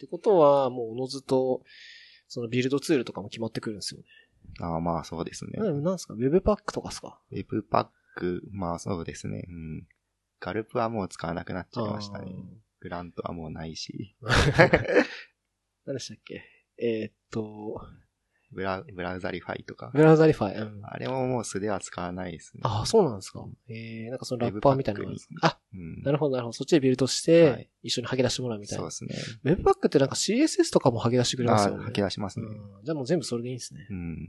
[0.00, 1.62] てことは、もうおのずと、
[2.26, 4.06] そのビルドツールとかも決まってくるんですよね。
[4.60, 5.52] ああ、まあ、そうですね。
[5.58, 9.44] ななんですか ?Webpack とかですか？Webpack、まあ、そうですね。
[9.46, 9.86] うん。
[10.40, 12.32] gulp はもう使わなくなっちゃいましたね。
[12.80, 14.16] Grunt はもうないし、
[15.84, 16.42] 何でしたっけ？
[16.78, 17.80] えーっと、
[18.52, 19.90] ブラ Browserify とか。
[19.94, 20.56] Browserify。
[20.56, 22.60] うん、あれももう素では使わないですね。
[22.64, 23.44] あ、そうなんですか。
[23.68, 25.02] えー、なんかそのラッパーみたいな
[25.42, 26.02] あうん。
[26.02, 26.52] なるほど、なるほど。
[26.52, 28.90] そっちでビルドしはてい、一緒に吐き出してもらうみたいな。
[28.90, 29.52] そうですね。
[29.54, 31.84] Webpack ってなんか CSS とかも吐き出してくれますあよね。
[31.84, 32.46] 吐き出しますね。
[32.46, 33.86] うんじゃあもう全部それでいいんですね。
[33.90, 33.96] うん。
[33.96, 34.28] うん。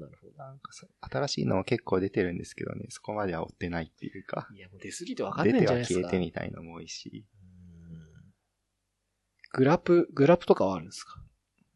[0.00, 6.08] なるほなんかさ新しいのも結構出てるんですけどね、そこまでは追ってないっていうかど。、いや、もう出過ぎてわかん出ないじゃないですか。
[6.08, 7.38] えてみたいのも多いし、うん
[9.54, 11.20] グラプ、グラプとかはあるんですか？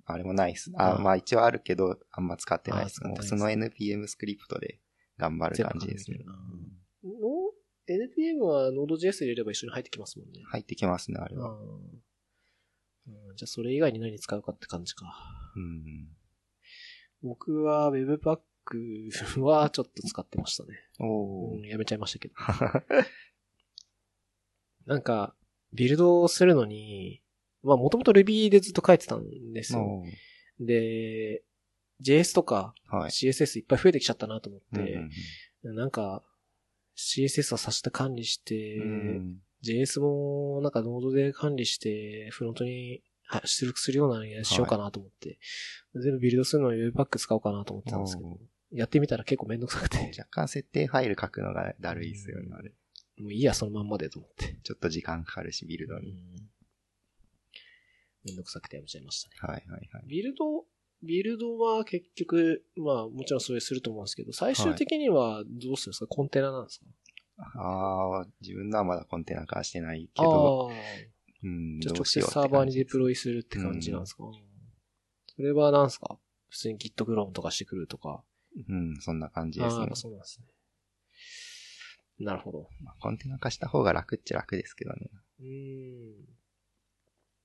[0.05, 0.71] あれもないっす。
[0.77, 4.81] あ、あまあ一応あるけど、あんま使ってないっすもうその NPM スクリプトで
[5.19, 6.19] 頑張る感じですね。
[7.89, 10.41] NPM は Node.js 入れれば一緒に入ってきますもんね。
[10.47, 11.51] 入ってきますね、あれは。
[11.51, 12.03] うんうん
[13.35, 15.07] じゃあそれ以外に何使うかって感じか。
[15.57, 16.09] うん。
[17.23, 20.71] 僕は Webpack はちょっと使ってましたね。
[21.01, 22.35] おーうん、やめちゃいましたけど。
[24.87, 25.35] なんか、
[25.73, 27.22] ビルドをするのに、
[27.63, 30.03] まあもともと Ruby でずっと書いてたんですよ。
[30.61, 31.43] で、
[32.01, 33.11] JS とかはい。
[33.11, 35.01] CSS いっぱい増えてきちゃったなと思って、
[35.63, 36.23] なんか、
[36.97, 39.39] CSS をさせて管理して、うん。
[39.65, 45.39] JS もなんかノードで管理して、フロントには出力するようなのにしようかなと思って、
[45.95, 48.39] 全部ビルドするのに Webpack 使おうかなと思ってたんですけど、
[48.73, 52.73] やってみたら結構めんどくさくて、若干設定ファイル書くのがだるいっすよね、あれ。
[53.19, 54.59] もういいや、そのまんまでと思って。
[54.63, 56.19] ちょっと時間かかるし、ビルドに。
[58.25, 59.37] うんめんどくさくてやめちゃいましたね。
[59.41, 60.07] はいはいはい。
[60.07, 60.65] ビルド、
[61.03, 66.87] ビルドは結局、まあもちろんそれすると思うんですけど、最終的にはどうするんですか、コンテナなんですか？
[67.57, 70.77] ああ、自分のはまだコンテナ化してないけど、ああ。
[71.45, 73.13] うん、じゃあ直接サーバーにデプロイ。
[73.15, 74.23] イするって感じなんですか、
[75.35, 76.19] それは何ですか？
[76.49, 78.23] 普通に Git クローンとかしてくるとか。
[78.69, 79.97] うん、そんな感じですねああ、。
[79.97, 80.47] そうなんですね。
[82.21, 82.69] なるほど。
[82.83, 85.11] まあコンテナ化した方が楽っちゃ楽ですけどね。
[85.41, 86.42] うーん。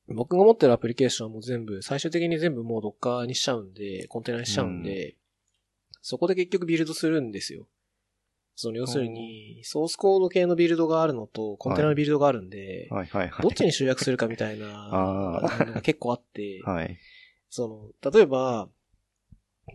[0.09, 5.15] 僕が持ってるアプリケーションはもう全部、最終的に全部もう Docker にしちゃうんで、コンテナにしちゃうんで、
[6.01, 7.67] そこで結局ビルドするんですよ。
[8.55, 13.43] その要するに、ソースコード系のビルドがあるのと、コンテナのビルドがあるんで、はいはいはい。
[13.43, 16.97] どっちに集約するかみたいな 結構あって、 はい。
[17.49, 18.69] その、例えば、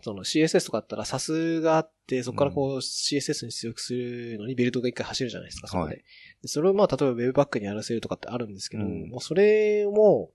[0.01, 5.87] その CSS とかあったら SAS があって、そこからこう CSS に出力するのにビルドが一回走るじゃないですか、そこで。
[5.87, 6.05] はい
[6.43, 9.09] でそれをまあ、例えば Webpack にやらせるとかってあるんですけど、うん。
[9.11, 10.31] もうそれも、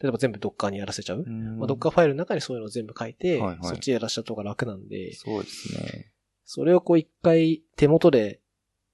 [0.00, 1.24] 例えば全部 Docker にやらせちゃう。
[1.26, 1.58] うん。
[1.58, 3.58] まあ、Docker ファイルの中にそういうのを全部書いて、はいはい。
[3.62, 6.12] そっちでやらしちゃった方が楽なんで、そうですね。
[6.46, 8.40] それをこう一回手元で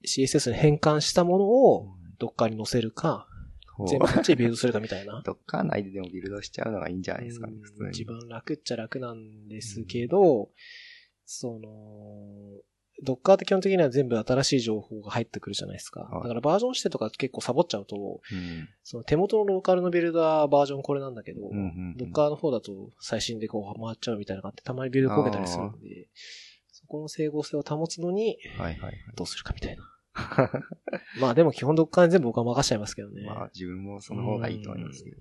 [0.05, 1.87] CSS に変換したものを
[2.19, 3.26] Docker に載せるか、
[3.85, 5.21] 全部こっちでビルドするかみたいな。
[5.23, 7.89] ドッカー内ででもビルドしちゃうのがいいんじゃないですかね、うん普通に。
[7.89, 10.49] 一番楽っちゃ楽なんですけど、
[11.25, 12.61] その、
[13.03, 16.01] ドッカーって基本的には全部新しい情報が入ってくるじゃないですか。
[16.01, 18.67] はいだからバージョン指定とか結構サボっちゃうと、うん。
[18.83, 26.07] その手元のローカルのビルドはバージョンこれなんだけど、うんうんうんドッカーの方だと最新でこう回っちゃうみたいなのがあって、たまにビルド焦げたりするんで、
[26.71, 28.93] そこの整合性を保つのに、はいはいはい。
[29.15, 29.83] どうするかみたいな。
[31.19, 33.23] まあでも基本ドッカーに全部僕は任しちゃいますけどね。
[33.25, 35.17] まあ自分もその方がいいと思いますけど。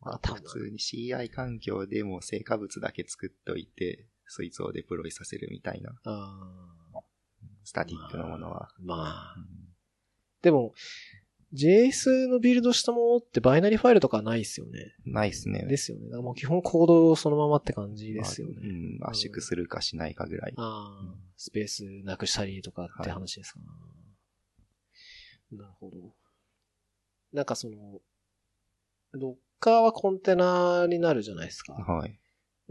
[0.00, 6.72] まあ普通に CI 環境でも成果物だけ作っといて、そいつをデプロイさせるみたいな、あ
[7.64, 8.70] スタティックのものは。
[8.80, 9.44] ーまあう、ん
[10.42, 10.74] でも、
[11.54, 14.94] JS のビルドしたものってバイナリーファイルとかはないですよね。
[15.04, 15.66] ないっすね。
[15.68, 16.04] ですよね。
[16.06, 18.54] だからもう基本コードそのままって感じですよね。
[19.00, 20.54] まあうん、圧縮するかしないかぐらい。
[20.56, 23.66] ああ、スペースなくしたりとかって話ですかな。
[25.58, 25.96] なるほど。
[27.32, 28.00] なんかその、
[29.14, 31.74] ドッカーはコンテナになるじゃないですか。
[31.74, 32.18] はい。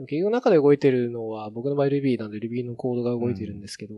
[0.08, 3.94] 結局中で動いてるのは僕の場合 Ruby なんで Ruby のコードが動いてるんですけど、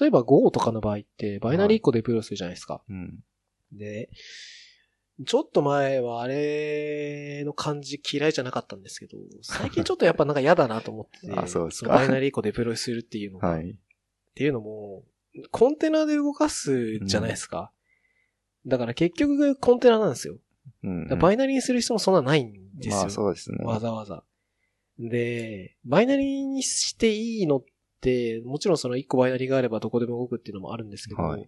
[0.00, 2.82] 例えば Go とかの場合ってバイナリー1個でプロするじゃないですか。
[2.88, 3.24] うん。
[3.72, 4.10] で、
[5.26, 13.76] ちょっと前はあれの感じ嫌いじゃなかったんですけど、最近ちょっとやっぱなんか嫌だなと思ってて、 あそうですかのバイナリー個デプロイするっていうのが、っ はい。
[14.34, 15.04] ていうのも、
[15.50, 17.72] コンテナで動かすじゃないですか。
[18.66, 20.38] だから結局コンテナなんですよ。
[20.82, 22.96] うん、だからバイナリーにする必要もそんなないんですよ。
[22.96, 23.58] まあそうですね。
[23.64, 24.24] わざわざ。
[24.98, 27.64] で、バイナリーにしていいのっ
[28.00, 31.46] て、もちろんその1個バイナリーがあればどこでも動くっていうのもあるんですけど、はい1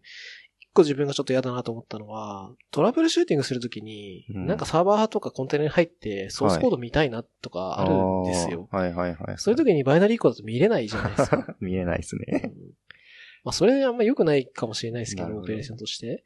[0.72, 8.68] 個自分がちょっと嫌だなと思ったのは、トラブルシューティングするときに、うんなんかサーバーとかコンテナに入ってソースコード見たいなとかあるんですよ。
[8.70, 9.38] あーはいはいはい。
[9.38, 11.56] そういう時にバイナリー1個だと見れないじゃないですか。
[11.60, 12.38] 見えないですうね。
[12.48, 12.52] ん
[13.44, 16.24] まあそれあんま良くないかもしれないですけど、なるほどオペレーションとして。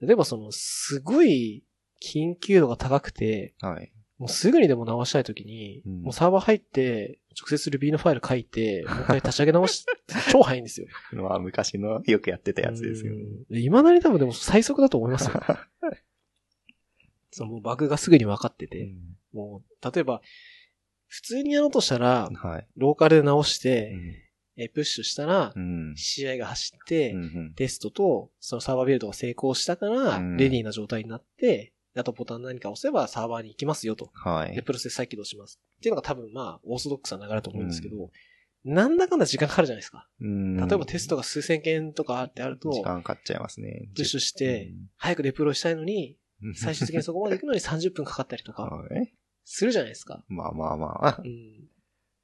[0.00, 1.64] 例えばその、すごい
[2.02, 3.92] 緊急度が高くて、はい。
[4.24, 9.84] もうすぐにでも直したいときに、うんもうサーバー入って、直接 Ruby のファイル書いて、もう一回立ち上げ直し、
[10.32, 10.86] 超早いんですよ。
[11.12, 13.22] まあ昔のよくやってたやつですよね。
[13.50, 13.60] うん。
[13.60, 15.34] 未だに多分でも最速だと思いますよ。
[17.32, 18.94] そう、もうバグがすぐに分かってて、
[19.34, 20.22] もう、例えば、
[21.06, 22.66] 普通にやろうとしたら、はい。
[22.76, 24.14] ローカルで直しうて、ん
[24.56, 25.94] えプッシュしたらう、ん。
[25.98, 34.06] CI が走って、うんテストと、そのサーバービルドが成功したから、うんレディーな状態になって、あとボタン何か押せばサーバーに行きますよと。
[34.06, 34.62] で、はい。
[34.62, 35.60] プロセス再起動します。
[35.78, 38.10] っていうのが多分まあ、オーソドックスな流れだと思うんですけど、
[38.64, 40.08] なんだかんだ時間かかるじゃないですか。
[40.20, 43.88] うん例えばテストが数千件とかあってあると、時間かかっちゃいますね。
[43.94, 49.14] プッシュして、早くデプロイしたいのに、うん最終的にそこまで行くのに30分かかったりとか、はい。
[49.44, 50.24] するじゃないですか。
[50.28, 51.20] まあまあまあ。
[51.22, 51.68] うん。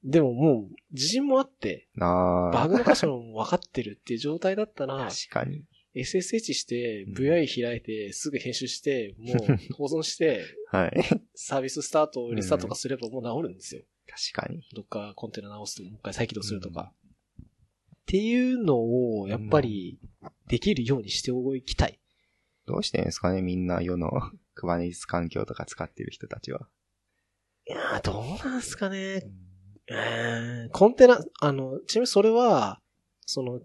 [0.03, 1.89] でももう、自信もあって。
[1.97, 5.65] バグの箇所も分かってるっていう状態だったら、確かに。
[5.95, 10.93] SSH して、うん VI 開いて、すぐ編集して、 もう保存して、はい。
[11.35, 13.83] サービススタート、リスタートとかすればもう治るんですよ。
[14.07, 14.67] 確かに。
[14.75, 16.93] どっかコンテナ直すともう一回再起動するとか。
[17.41, 17.45] っ
[18.07, 18.77] ていうの
[19.21, 20.01] を、やっぱり、
[20.49, 22.01] できるようにしておきたい。
[22.67, 24.11] どうしてんですかねみんな世の
[24.57, 26.69] Kubernetes 環境とか使ってる人たちは。
[27.69, 29.23] いやー、どうなんすかね。
[29.89, 32.81] えーコンテナ、あの、ちなみにそれは、
[33.27, 33.61] その、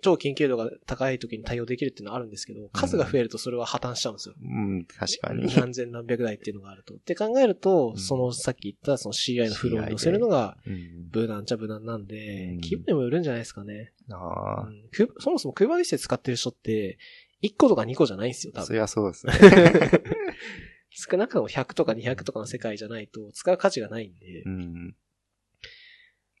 [0.00, 4.34] 超緊急度が高い時に対応できるっていうのはあるんですけど、数が増えるとそれは破綻しちゃうんですよ。
[4.40, 5.46] うん、確かに。
[5.54, 6.94] 何千何百台っていうのがあると。
[6.94, 11.10] って考えると、うんそのさっき言ったその CI のフローに乗せるのがうん。
[11.12, 13.92] 無難っちゃ無難なんでうん、規模にもよるんじゃないですかね。
[14.10, 16.98] ああ、うんクそもそも Kubernetes 使ってる人って、
[17.42, 18.66] 1個とか2個じゃないんですよ、多分。
[18.66, 19.32] そりゃそうですね。
[20.90, 24.96] 少なくとも100とか200とかの世界じゃないと使う価値がないんで、うん。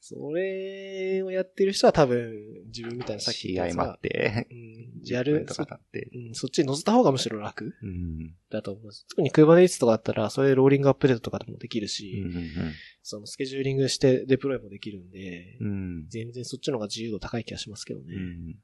[0.08, 2.32] それをやってる人は多分
[2.66, 6.10] 自分みたいなさっき言ったやっは、て、うん、やる10分とか経って。
[6.14, 8.34] うん、そっちに乗せた方がむしろ楽うん。
[8.48, 9.06] だと思います。
[9.10, 12.72] 特に Kubernetes とかだったら、それローリングアップデートとかでもできるうし、ん。
[13.02, 16.06] そのスケジューリングしてデプロイもできるんで、うん。
[16.08, 18.14] 全然そっちの方が自由度高い気がしますけどね。
[18.14, 18.56] うん。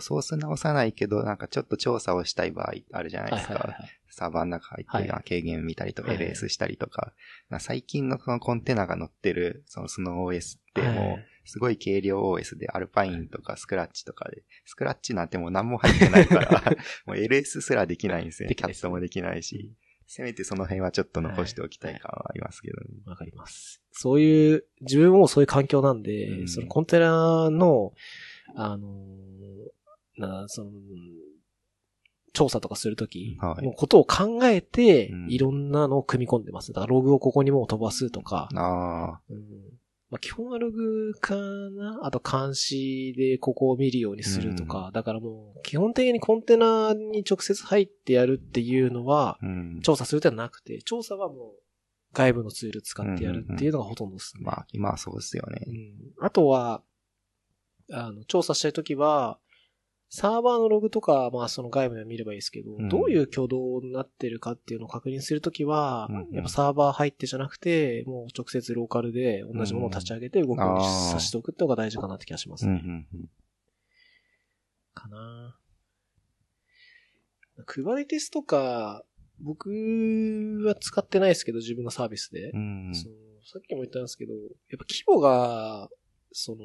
[0.00, 3.54] ソース直さないけど、なんかちょっと調査をしたい場合あるじゃないですか。
[3.54, 3.90] はいはいはい。
[4.10, 7.12] サーバーの中入って、はい軽減見たりとか、はい LS したりとか。
[7.48, 16.76] な最近のそのコンテナが載ってる、そのスノー OS ってもう、すごい軽量 OS で、アルパインとかスクラッチとかで、スクラッチなんてもう何も入ってないから、
[17.06, 18.54] もう LS すらできないんですよね。
[18.54, 19.72] キャットもできないし。
[20.06, 22.86] せめてその辺はちょっと残しておきたい感はありますけどね。
[23.06, 23.82] わかります。
[23.92, 27.94] そういう、自分もそういう環境なんで、うんそのコンテナの、
[28.54, 29.81] あのー
[30.26, 30.70] な、その、
[32.32, 33.64] 調査とかするとき、はい。
[33.64, 35.30] のことを考えて、うん。
[35.30, 36.72] いろんなのを組み込んでます。
[36.72, 39.38] だからログをここにもう飛ばすとか、あうん。
[40.10, 42.00] まあ、基本はログかな。
[42.02, 49.38] あと監視でここを見るようにするとか、だからもう基本的にコンテナに直接入ってやるっていうのは。
[49.82, 51.62] 調査するではなくて、調査はもう
[52.12, 54.42] 外部のツール使ってやるっていうのがほとんどですね。
[54.44, 55.64] まあ、今はそうですよね。
[55.66, 55.70] う。
[55.70, 56.82] ん、あとは、
[57.90, 59.38] あの、調査したいときは、
[60.14, 72.82] サーバーのログとか、まあその外部で見ればいいですけど、うんどういう挙動になってるかっていうのを確認するときは、うんうんやっぱサーバー入ってじゃなくて、もう直接ローカルで同じものを立ち上げて動くようにさせておくっていうのが大事かなって気がしますうんうね。
[72.82, 73.30] んうん。
[74.92, 75.56] かな
[77.64, 79.04] クバネテスとか、
[79.40, 79.70] 僕
[80.66, 82.50] は使ってないですけど、自分のサービスで。
[82.50, 82.90] うん。
[82.94, 84.42] そのさっきも言ったんですけど、やっ
[84.78, 85.88] ぱ規模が、
[86.32, 86.58] その、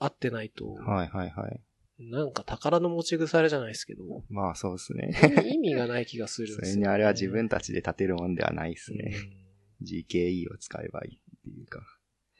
[0.00, 1.60] 合ってないと、はいはいはい。
[1.98, 5.12] なんか宝の持ち腐れじゃないですけど、まあそうですね。
[5.46, 9.14] 意味がない気がするんそですよ、れにあれは自分たちで立てるもんではないですね。
[9.36, 9.42] うん
[9.82, 11.80] GKE を使えばいいっていうか。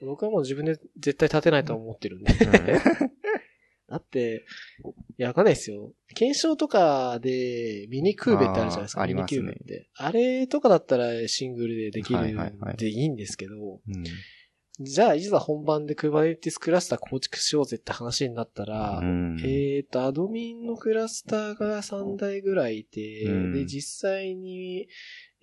[0.01, 2.33] 僕はもう自分で絶対立てないと思ってるんで。
[3.89, 4.47] だって、
[5.19, 5.93] いや、わかんないですよ。
[6.15, 9.03] 検証とかで、ミニクーベってあるじゃないですか。
[9.03, 9.91] ありますねミニキューベって。
[9.97, 14.05] あれとかだったらシングルでできるんでいいんですけど、うん。
[14.81, 24.89] じゃあ、いざ本番で Kubernetes クラスター構築しようぜって話になったら、うんえっ、と、アドミンのクラスターが3台ぐらいいて、うんで、実際に、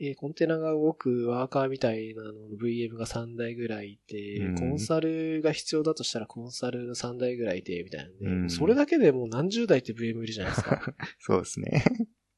[0.02, 10.82] えーコンテナが動くワーカーみたいなのの VM が3台ぐらいいて、うんコンサルが必要だとしたらコンサル3台ぐらいいて、みたいなんで、うんそれだけでもう何十台って VM いるじゃないですか。
[11.20, 11.84] そうですね。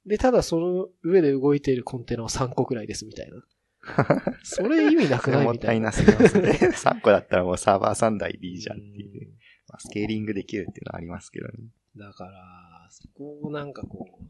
[0.05, 3.43] で、ただその上で動いているコンテナは3個くらいですみたいな。
[4.43, 5.85] それ意味なくないもったいみたいな。
[5.87, 6.51] なすぎますね。
[6.51, 9.27] 3個 だったらもうサーバー3台でいいじゃんっていう。
[9.27, 11.53] うんまあ、スケーリングできるっていうのはありますけどね。
[11.95, 14.25] だから、そこをなんかこう、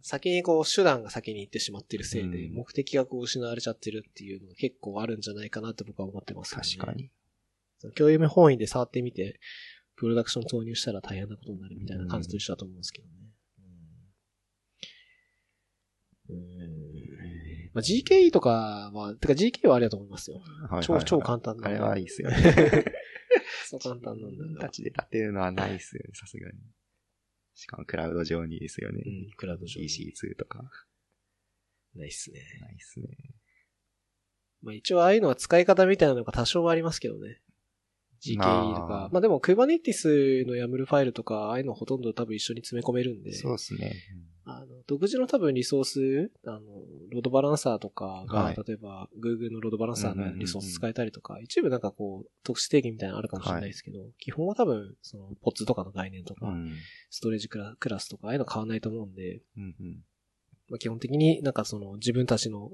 [0.00, 6.62] 先にこう手段が先に行ってしまってるせいで、うん目的がこう失われちゃってるっていうのが結構あるんじゃないかなって僕は思ってます、ね。
[6.62, 6.92] 確か。
[6.92, 7.10] に。
[7.94, 9.38] 共有面本位で触ってみて、
[9.96, 13.12] プロダクション投入したら大変なことになるみたいな感じと一緒だと思うんですけどね。
[16.30, 16.36] うん。
[16.62, 16.77] うん
[17.74, 20.40] まあ、GKE とかは、てか GKE はありだと思いますよ。
[20.40, 22.36] 超、はいはいはい超簡単なあれはいいっすよね。
[23.66, 26.58] そう簡単なんだ自分たちで立てるのはないっすよね、さすがに。
[27.54, 29.02] しかもクラウド上にですよね。
[29.04, 30.64] うん、クラウド上に EC2 とか。
[31.94, 32.40] ないっすね。
[32.60, 33.08] ないっすね。
[34.62, 37.40] まあ一応ああいうのは使い方みたいなのが多少はありますけどね。
[38.20, 39.04] GKE とか。
[39.04, 43.32] あーまあでも Kubernetes の YAML ファイルとか、ああいうのほとんど多分一緒に詰め込めるんで。
[43.32, 43.92] そうっすね。
[44.44, 46.60] あの、独自の多分リソース、あの、
[47.10, 56.72] ロードバランサーとかが、はい例えば Google のロードバランサーのリソース使えたりとか、一部なんかこう、特殊定義みたいなのあるかもしれないですけど、基本は多分、その、ポッツとかの概念とか、うん。
[57.10, 60.02] ストレージクラクラスとか、ああいうの変わんないと思うんで、うんうん。
[60.70, 62.70] まあ、基本的になんかその、自分たちの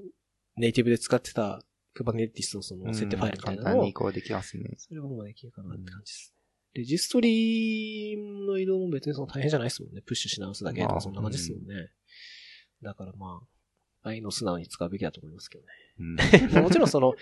[0.55, 1.61] ネイティブで使ってた
[1.97, 4.63] Kubernetes のその、設定ファイルみたいなのを簡単に移、行できますね。
[4.77, 6.33] それがもうできるかなって感じです。
[6.73, 10.01] レジストリの移動も別にその大変じゃないですもんね。
[10.05, 11.89] プッシュし直すだけとまあかそんな感じですもんね。
[12.81, 13.41] だからま
[14.03, 15.63] あ、ああいうのを素直に使うべきだと思いますけど
[15.99, 16.15] うん。
[16.15, 16.49] ね。
[16.51, 17.13] まあもちろんその、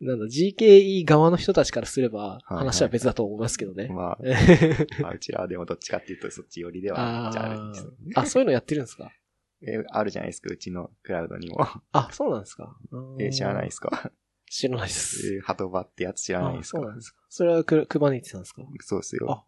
[0.00, 3.88] なんだ、GKE 側の人たちからすれば、はい話は別だと思いますけどね。
[3.88, 4.18] まあ、
[5.02, 7.96] まあ、うちらはでもどっちかっていうとそっち寄りでは、あるんですよね。
[8.16, 9.12] ーあ、そういうのやってるんですか？
[9.60, 11.56] え、あるじゃないですか、うちのクラウドにも。
[11.92, 12.76] あ、そうなんですか。
[13.18, 14.12] え、知らないですか。
[14.50, 15.34] 知らないです。
[15.34, 17.18] えーハトバってやつ知らないですかあそうなんですか。
[17.28, 18.62] それはく、クバネティさんですか？
[18.80, 19.30] そうですよ。
[19.30, 19.44] あ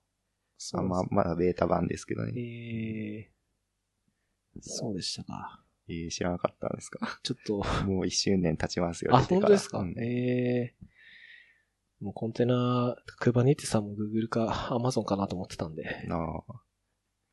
[0.58, 2.32] そうあまあまだベータ版ですけどね。
[2.38, 5.64] えー、そうでしたか。
[5.88, 7.18] えー知らなかったんですか？
[7.22, 9.14] ちょっと、もう一周年経ちますよ。
[9.16, 16.06] あ、本当ですか、うんえー、もうコンテナ、 Kubernetes さんも Google か Amazon かなと思ってたんで。
[16.10, 16.62] ああ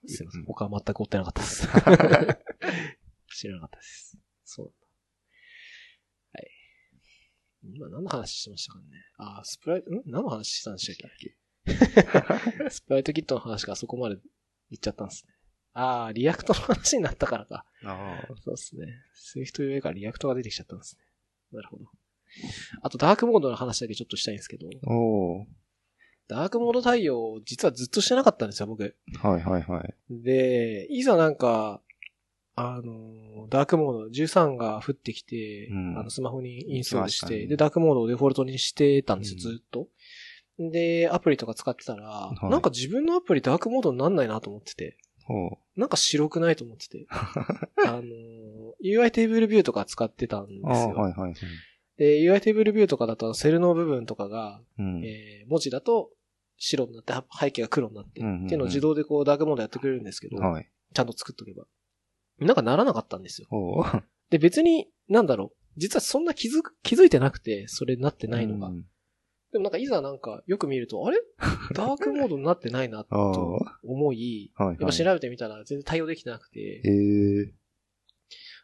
[0.06, 1.68] すいません僕は全く追ってなかったです。
[3.36, 4.18] 知らなかったです。
[4.46, 4.88] そうなんだ。
[6.34, 6.50] はい。
[7.76, 8.86] 今何の話してましたかね。
[9.18, 10.02] あ、 Sprite、ん？
[10.06, 11.36] 何の話したんでしたっけ？
[12.70, 14.16] SpriteKit の話がそこまで
[14.70, 15.34] 行っちゃったんですね。
[15.74, 17.66] ああ、 React の話になったからか。
[17.84, 18.88] ああそうですね。
[19.14, 21.02] スイフト UI から React が出てきちゃったんですね。
[21.52, 21.86] なるほど。
[22.82, 25.46] あと、ダークモードの話だけちょっとしたいんですけど、おー
[26.28, 28.98] ダークモード対応、実はずっとしてなかったんですよ、僕。
[29.22, 29.96] はいはいはい。
[30.10, 31.82] で、いざなんか、
[32.60, 39.88] あの、ダークモード13が降ってきて、うんあの、スマホにインストールして、ねで、ダークモードをデフォルトにしてたんですよ、うんずっと。
[40.58, 44.98] で、アプリとか使ってたら、いなんか自分のアプリダークモードになんないなと思ってて。
[45.76, 47.06] なんか白くないと思ってて、
[47.86, 48.02] あの、
[48.84, 50.66] UI テーブルビューとか使ってたんですよ。
[50.66, 51.34] はいはいはい。
[51.98, 55.06] で、UI テーブルビューとかだと、セルの部分とかが、うん。
[55.06, 56.10] えー文字だと
[56.58, 58.24] 白になって、背景が黒になって、ってい
[58.56, 60.68] うのを自動でこうダークモードやってくれるんですけど、はい。
[60.94, 61.66] ちゃんと作っとけば。
[62.40, 63.48] なんかならなかったんですよ。
[64.30, 65.58] で、別に、なんだろう。
[65.78, 68.68] 実はそんな気づく、気づいてなくて、それになってないのが。
[68.68, 68.86] うん
[69.52, 71.20] でもなんかいざなんか、よく見ると、あれ？
[71.74, 74.78] ダークモードになってないな、 と思い、はいはい。
[74.82, 76.82] やっぱ調べてみたら全然対応できてなくて、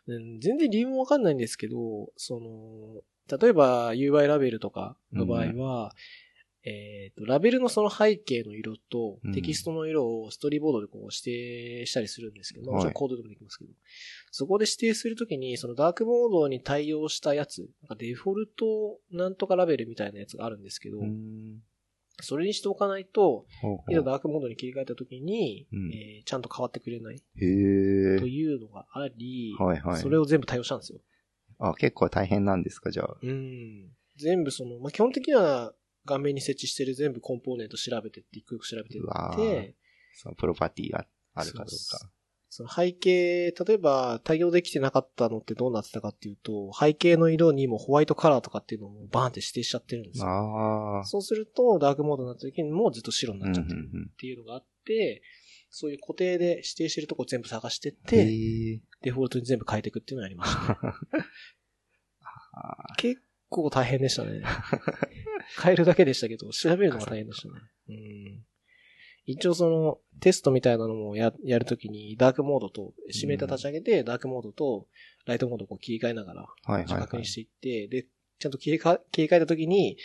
[0.06, 5.94] 全然理由もわかんないんですけど、その、例えば UI ラベルとかの場合は、
[6.66, 13.72] えっ、と、ラベルのその背景の色とうんテキストの色をストーリーボードでこう指定したりするんですけど、まあもちろんはいコードでもできますけど、
[14.32, 21.62] そこで指定するときに、そのダークモードに対応したやつ、なんかデフォルトなんとかラベルみたいなやつがあるんですけど、うん。
[22.22, 23.46] それにしておかないと。
[23.90, 27.44] いざダークモードに切り替えたときに、うんえーちゃんと変わってくれないと。
[27.44, 30.02] いうのがあり、はいはい。
[30.02, 31.00] それを全部対応したんですよ。
[31.60, 33.18] あ、結構大変なんですか、じゃあ。
[33.22, 33.90] うん。
[34.16, 35.74] 全部その、まあ、基本的には
[36.06, 39.02] 画面に設置してる全部コンポーネント調べてって、一個一個調べてっ
[39.36, 39.76] て、
[40.16, 42.10] そのプロパティがあるかどうか。
[42.56, 51.02] その背景、例えば対応できてなかったのってどうなってたかっていうと、背景の色にもホワイトカラーとかっていうのもバーンって指定しちゃってるんですよ。
[51.06, 55.24] そうすると、ダークモードになった時にもうずっと白にうなんっちゃってるうんうんっていうのがあって、
[55.72, 58.82] そういう固定で指定してるとこ全部探してっへて、え。
[59.02, 60.78] デフォルトに全部変えていくっていうのをやりました。
[62.56, 63.20] あ結
[63.54, 64.42] 構大変でしたね。
[65.62, 67.54] 変えるだけでしたけど、調べるのが大変でしたね。
[67.90, 68.44] うん。
[69.26, 74.88] 一応その、テストみたいなのもや、やるときに、ダークモードと、シミュレーター立ち上げて、ダークモードと、
[75.26, 76.48] ライトモードをこう切り替えながら。
[76.88, 78.08] 確認していって、で、
[78.40, 79.98] ちゃんと切りか切り替えたときに、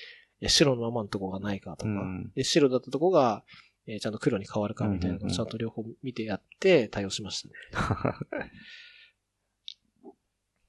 [0.46, 3.44] 白のままのとこがないかとか、うんで、白だったとこが、
[3.86, 7.54] えーちゃんと黒に変わるかみたいなのをちゃんと両方見てやって対応しましたね。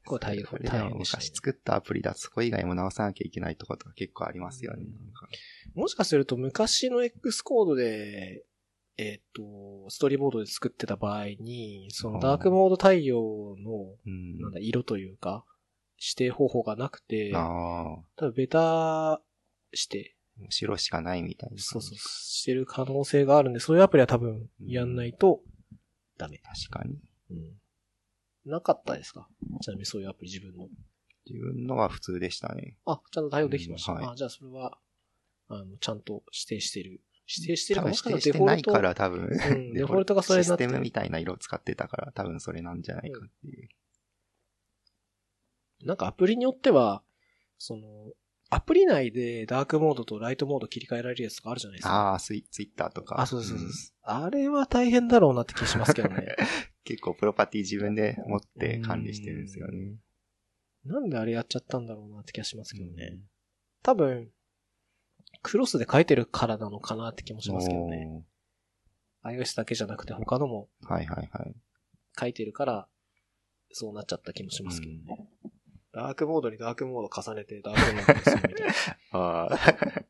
[0.09, 1.35] これ対応、それでも大変でした、ね昔。
[1.35, 4.85] 作ったアプリだとそこ以外も直さなきゃいけないとことか結構ありますよね。
[5.75, 8.43] もしかすると昔の X コードで、
[8.97, 14.41] えっ、と、ストーリーボードで作ってた場合に、そのダークモード対応の、うん。
[14.41, 15.45] なんだ、色というか、
[15.97, 17.31] 指定方法がなくて。
[17.31, 19.21] 多分ベタ
[19.73, 20.17] して、
[20.49, 21.57] 白しかないみたいな。
[21.57, 25.41] そうそう、してる可能性があるんで、そういうアプリは多分やんないと
[26.17, 26.39] ダメ。
[26.39, 26.99] 確かに。
[27.31, 27.37] うん。
[28.49, 29.27] なかったですか？
[29.61, 30.67] ちなみにそういうアプリ自分の。
[31.25, 32.77] 自分のは普通でしたね。
[32.85, 33.91] あ、ちゃんと対応できてました。
[33.91, 34.77] うんはいあ、じゃあそれは、
[35.47, 37.01] あの、ちゃんと指定してる。
[37.27, 43.69] 指定してるかもしか指定してないから多分、うんデフォルトがそれになってるシステムみたいな色を使ってたから多分それなんじゃないかっていう。
[45.85, 47.03] なんかアプリによっては、
[47.59, 48.13] その、
[48.51, 51.93] アプリ内でダークモードとライトモード切り替えられるやつがあるじゃないですか。
[51.93, 53.21] ああ、ツイツイッターとか。
[53.21, 53.71] あ、そうそうそうん
[54.01, 56.35] あれは大変だろうなって気しますけどね。
[56.83, 59.97] 結構プロパティ自分で持って管理してるんですよね。
[60.83, 63.19] なんであれやっちゃったんだろうなって気がしますけどね。
[63.83, 64.31] 多分、
[65.43, 68.25] クロスで書いてるからなのかなって気もしますけどね。
[69.23, 71.55] iOS だけじゃなくて他のもはいはいはい。
[72.19, 72.87] 書いてるから、
[73.71, 75.29] そうなっちゃった気もしますけどね。
[75.99, 78.73] ダークモードにダークモード重ねてダークモードにするみたいな。
[79.19, 80.05] ああ。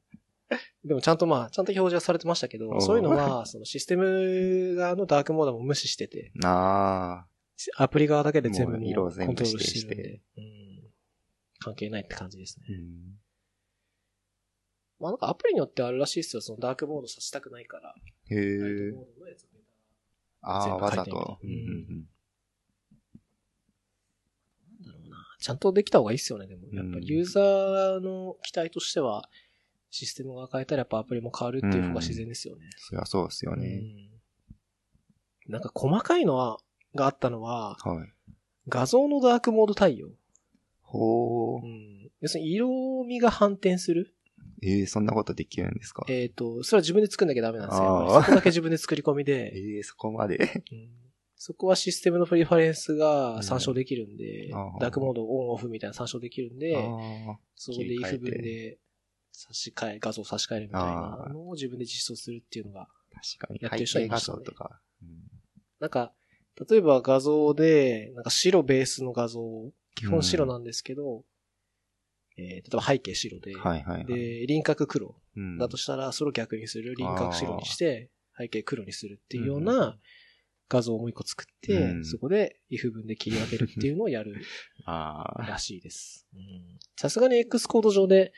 [0.85, 7.25] でもちゃんとまあ、ちゃんと表示はされてましたけど、そういうのは、そのシステム側のダークモードも無視してて、あ
[7.75, 10.91] アプリ側だけで全部コントロールしてるん指で、うん、
[11.59, 12.65] 関係ないって感じですね。
[12.69, 12.73] ー。
[12.73, 13.19] うん。
[14.99, 17.93] まあなんかアプリによってあるらしいですよ、そのダークモードさせたくないから。
[18.29, 18.93] へえ
[20.41, 21.39] ああ、わざと。
[21.43, 21.59] うんうんう
[21.93, 22.09] ん
[24.79, 25.28] なんだろうな。
[25.39, 26.63] ちゃんとできた方がいいっすよね、でも。
[26.71, 29.23] やっぱうんりユーザーの期待としては、
[29.89, 32.69] システムが変えたらやっぱアプリも変わるっていう方が自然ですよね。
[32.77, 33.67] そりゃそうですよね。
[33.67, 33.71] う
[34.05, 34.09] ん
[35.51, 36.59] なんか細かいのは、
[36.93, 38.13] があったのは、はい。
[38.67, 40.09] 画像のダークモード対応。
[40.83, 41.63] ほー。
[41.63, 42.11] うん。
[42.21, 42.69] 要するに色
[43.07, 44.13] 味が反転する。
[44.61, 46.05] えー、そんなことできるんですか？
[46.07, 48.21] えっ、と、それは自分で作んなきゃダメなんですよ。
[48.21, 50.63] そこだけ自分で作り込みで、 えー、そこまで。
[50.71, 50.89] うん
[51.41, 54.49] そこはシステムのプリファレンスが参照できるんで、
[54.81, 58.77] ダークモードオンオフみたいな参照できるんで、あそこで if 文で
[59.31, 63.59] 差し替え、画像を差し替えるみたいなのを自分で実装するっていうのが、ー確かに。
[63.61, 64.39] やってる人はいましたね。
[64.39, 64.81] 像とか。
[65.01, 65.09] うん。
[65.79, 66.13] なんか、
[66.69, 69.39] 例えば画像で、なんか白ベースの画像、
[69.95, 71.23] 基本白なんですけど、
[72.37, 74.05] えー例えば背景白で、はいはいはい。
[74.05, 75.57] で、輪郭黒うん。
[75.57, 79.97] だとしたら、それを逆にする、輪郭白にして、背景黒にするっていうよううんな
[80.69, 84.35] 画像をもう一個作って、うんそこで if 文で切り分けるっていうのをやる
[84.85, 86.27] らしいです。
[86.33, 88.33] うんさすがに X コード上で、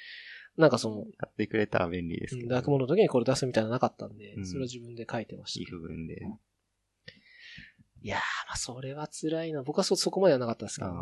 [0.57, 2.49] なんかその、やってくれたら便利ですけど。
[2.49, 5.65] ダークモードの時にこれ出すみたいなのなかったんで、うんそれは自分で書いてましたいい。
[5.65, 6.21] 部分で。
[8.03, 9.63] いやー、まあそれは辛いな。
[9.63, 10.95] 僕はそ、そこまではなかったですけどね、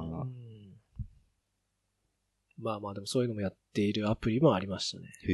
[2.57, 5.07] まあまあでもそういうのもやっているアプリもありましたね。
[5.27, 5.33] へ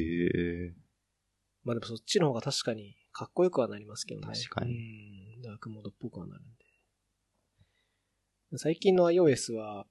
[0.70, 0.74] え。
[1.64, 4.28] まあでもそっちの方が確かにかっこよくはなりますけどね。
[4.34, 5.35] 確かにうん。
[5.46, 6.50] ダークモードっぽくはなるんで。
[8.58, 9.86] 最近の iOS は、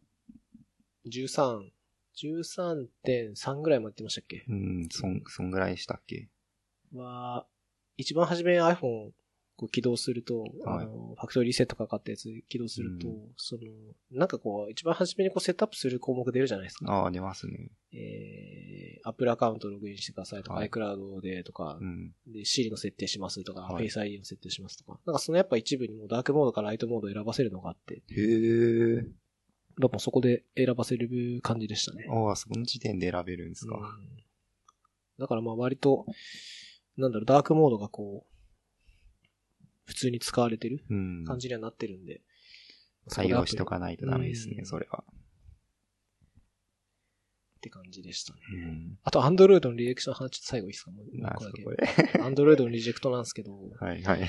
[1.07, 1.71] 13、
[2.17, 4.45] 13.3ぐらいまでってましたっけ？
[4.49, 6.29] うん、そん、そんぐらいしたっけ？
[6.95, 7.47] は、
[7.97, 9.11] 一番初め iPhone
[9.57, 13.63] こう起動すると、はいあの、ファクトリーリセットかかったやつ起動すると、うんその、
[14.11, 16.93] なんかこう、一番初めにこうセットアップする項目出るじゃないですか。
[16.93, 17.71] ああ、出ますね。
[17.93, 22.13] えー、Apple アカウントログインしてくださいとか、はい iCloud でとかう、ん。
[22.27, 24.99] で、Siri の設定しますとか、はい Face ID の設定しますとか。
[25.07, 29.07] なんかそのやっぱ一部にもうダークモードからライトモードを選ばせるのがあって、へえ。
[29.81, 32.07] やっぱそこで選ばせる感じでしたね。
[32.09, 33.77] ああ、その時点で選べるんですか。
[33.77, 34.25] うん
[35.19, 36.07] だからまあ割と、
[36.97, 38.34] なんだろう、ダークモードがこう、
[39.95, 41.25] 普通に使われてるうん。
[41.25, 42.21] 感じにはなってるんで。
[43.11, 45.05] 対応しとかないとダメですね、うんそれは。
[45.09, 45.15] っ
[47.61, 48.41] て感じでしたね。
[48.53, 48.99] うん。
[49.05, 50.91] あと、アンドロイドのリジェクションの話、最後いいですか？
[50.91, 52.19] もうな一個だけ。
[52.21, 54.21] アンドロイドのリジェクトなんですけど、はいはい。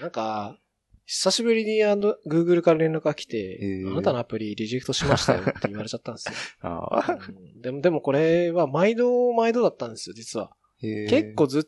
[0.00, 0.58] なんか、
[1.06, 6.34] 久しぶりにアンド、Google から連絡が来て、へーあなたのアプリリジェクトしましたよって言われちゃったんですよ。
[6.68, 7.18] ああ。
[7.28, 10.54] うんでも、でもこれは毎度毎度だったんですよ、実は。
[10.80, 11.64] 結構ずっ、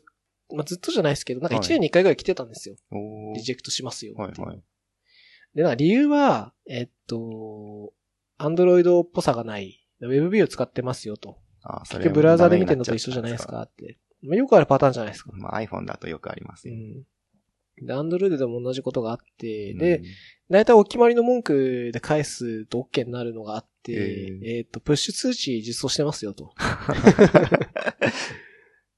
[0.51, 2.75] まあ、ずっとじゃないですけど、なんかはい1年に1回ぐらい来てたんですよ。
[3.35, 4.13] リジェクトしますよ。
[4.15, 4.63] はいはい。
[5.55, 7.93] で、な理由は、えっと、
[8.37, 11.37] アンドロイドっぽさがない、WebView を使ってますよと。
[11.61, 13.97] ああ、そ結局ブラウザで見てるのと一緒じゃないですかって。
[14.21, 15.31] まあよくあるパターンじゃないですか。
[15.33, 16.75] まあ iPhone だとよくありますよ。
[16.75, 17.03] うん。
[17.85, 20.01] で、アンドロイドでも同じことがあって、うんで、、
[20.49, 23.93] だいたいお決まりの文句で返すと OK になるのがあって、
[24.43, 26.53] ええっ、と、プッシュ通知実装してますよと。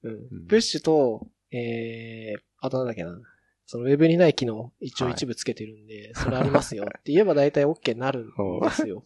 [0.02, 3.18] うんうんプッシュと、えー、あとなんだっけな。
[3.66, 9.02] そのウェブにない機能、一応はい一部つけてるんで、それありますよ って言えば大体 OK になるんですよ。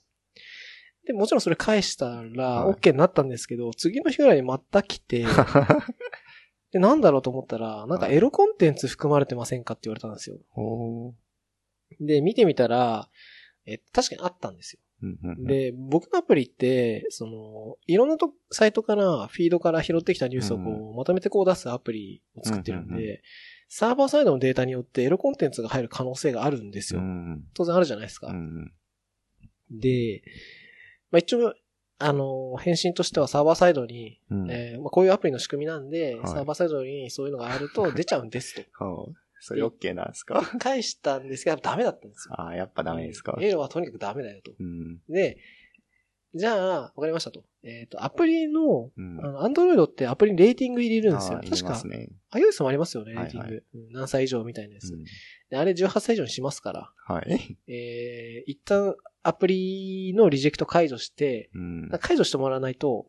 [1.06, 5.24] で、もちろんそれ返したらはい OK になったんですけど、次の日ぐらいにまた来て、
[6.72, 10.38] で、なんだろうと思ったら、なんかエロコンテンツ含まれてませんかって言われたんですよ。
[11.98, 13.08] で、見てみたら、
[13.66, 14.80] え、確かにあったんですよ。
[15.38, 23.22] で、僕のアプリって、その、いろんなとサイトから、フィードから拾ってきたニュースをこう、まとめてこう出すアプリを作ってるんで、
[23.68, 27.00] サーバーサイドのデータによってエロコンテンツが入る可能性があるんですよ。
[27.00, 28.28] うん当然あるじゃないですか。
[28.28, 28.72] うん
[29.70, 30.22] で、
[31.10, 31.54] まあ、一応、
[31.98, 34.50] あの、返信としてはサーバーサイドに、うん。
[34.50, 38.62] えーまあ、こういうアプリの仕組みなんで、はいサーバーサイドにそういうのがあると出ちゃうんですと。
[39.40, 40.40] それ OK なんですか？
[40.58, 42.34] 返したんですけど、ダメだったんですよ。
[42.40, 43.36] ああ、やっぱダメですか？
[43.40, 44.52] エロはとにかくダメだよと。
[44.58, 44.98] うん。
[45.08, 45.38] で、
[46.32, 47.42] じゃあ、わかりましたと。
[47.64, 49.18] えっ、と、アプリの、うん。
[49.24, 51.38] あの、アンドロイドってアプリにレーティング入れるんですよ。
[51.38, 52.08] 確かれます、ね。
[52.32, 53.64] iOS もありますよね、レはいーティング。
[53.74, 54.92] うん何歳以上みたいなやつ。
[54.94, 55.04] うん
[55.50, 57.58] であれ18歳以上にしますから、はい。
[57.66, 58.94] えー、一旦
[59.24, 61.90] アプリのリジェクト解除して、うん。
[62.00, 63.08] 解除してもらわないと、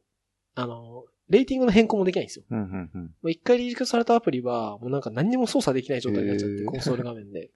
[0.56, 2.46] あの、レーティングの変更もできないんですよ。
[2.50, 3.02] うんうんうん。
[3.04, 7.52] もう一回リジェクトされたアプリは、もうなんか何にも操作できない状態になっちゃって、コンソール画面で。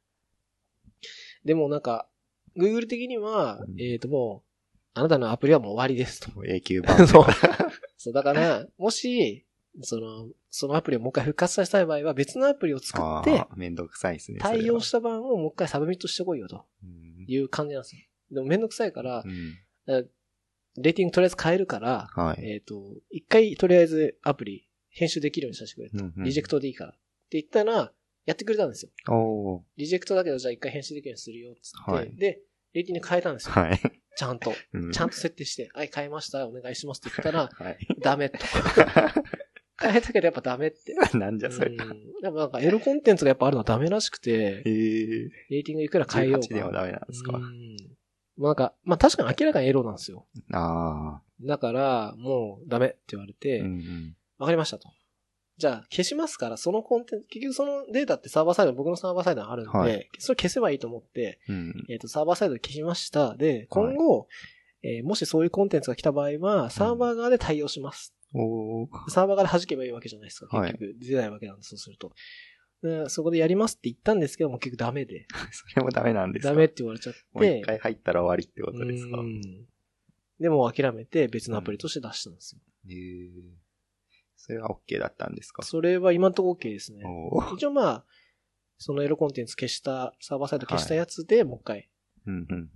[1.43, 2.07] でもなんか、
[2.57, 6.45] Google 的には、うんえっ、ともう、あなたのアプリはもう終わりですと。
[6.45, 7.05] 永久版。
[7.05, 7.25] そう。
[7.97, 9.45] そう、だから、もし、
[9.81, 14.39] その、そのアプリをもう一回復活させたい場合は別のアプリを作あって、あ、めんどくさいですね。
[14.39, 18.01] 対応しした版をもう一回サブミットしてこいよとうんいう感じなんですよ。
[18.31, 20.09] でもめんどくさいからう、ん。
[20.77, 22.45] レーティングとりあえず変えるから、はい。
[22.45, 25.97] えっ、と、一回とりあえずアプリ編集できるようにさせてくれと。
[25.97, 26.91] うんうんリジェクトでいいから。
[26.91, 26.93] っ
[27.29, 27.91] て言ったら、
[28.25, 29.63] やってくれたんですよ。
[29.77, 32.39] リジェクトだけどじゃあ一回編集できるようにするよっつって、はいで、
[32.73, 33.53] レーティング変えたんですよ。
[33.53, 33.79] はい。
[34.15, 34.53] ちゃんと。
[34.73, 37.77] うんちゃんと設定して、はい、変えました、お願いしますって言ったら、 はい。
[37.99, 38.39] ダメと。
[39.77, 40.95] 変えたけどやっぱダメって。
[41.17, 41.71] なんじゃそれ。
[41.71, 42.21] うん。
[42.21, 46.77] でもなんかエロコンテンツがやっぱあるのはダメらしくて、えー、レーティングいくら変えよう18でもか。
[46.77, 47.37] ダメなんですか。
[47.37, 47.77] うん。
[48.37, 50.25] まあなんか、まあ確かに明らかにエロなんですよ。
[50.53, 53.63] あだから、もうダメって言われて、あ。
[53.63, 54.15] うわ、んうん。
[54.45, 54.89] かりましたと。
[55.57, 61.73] じゃあ消しますから、そのコンテンツ、結局そのデータってサーバーサイド、僕のサーバーサイドにあるんで、はいそれ消せばいいと思って、うん。
[61.89, 63.35] えっ、と、サーバーサイドで消しました。
[63.35, 64.27] で、今後、
[64.83, 68.13] えーもしそういうコンテンツが来た場合は、サーバー側で対応します。
[68.33, 68.87] おー。
[69.09, 70.57] サーバー側で弾けばいいわけじゃないですか。
[70.57, 72.09] はい結局、出ないわけなんで、そうすると。
[72.09, 72.13] で
[73.09, 75.27] そこでやりますって言ったんですけども、結局ダメで。
[75.51, 76.49] それもダメなんですか？
[76.51, 77.19] ダメって言われちゃって。
[77.33, 79.17] もう一回入ったら終わりってことですか？
[79.19, 79.41] うん
[80.37, 82.61] でも諦めて別のアプリとして出したんですよ。
[82.89, 83.41] えー、
[84.35, 85.63] それは OK だったんですか？
[85.63, 87.03] それは今んとこ OK ですね。
[87.55, 88.05] 一応まあ、
[88.77, 91.89] そのエロコンテンツ消した、サーバーサイド消したやつでもう一回。
[92.27, 92.69] うんうん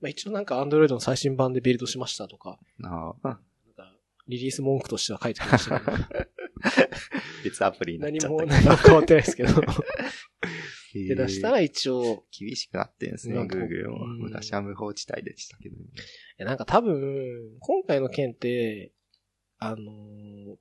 [0.00, 2.86] まあ一応なんか Android の最新版でビルドしましたとか、うん。
[2.86, 3.28] ああ。
[3.28, 3.38] なん
[3.74, 3.94] か
[4.26, 5.92] リリース文句としては書いてきましたけど、
[7.44, 9.48] 別アプリになっ何ちゃったも、何も変わってないですけど。
[10.94, 14.04] で出したら一応、厳しくなってんですね、Google も。
[14.04, 15.76] うん昔は無法地帯でしたけど。
[15.76, 15.78] い
[16.38, 18.92] やなんか多分、今回の件って、
[19.58, 20.56] あのー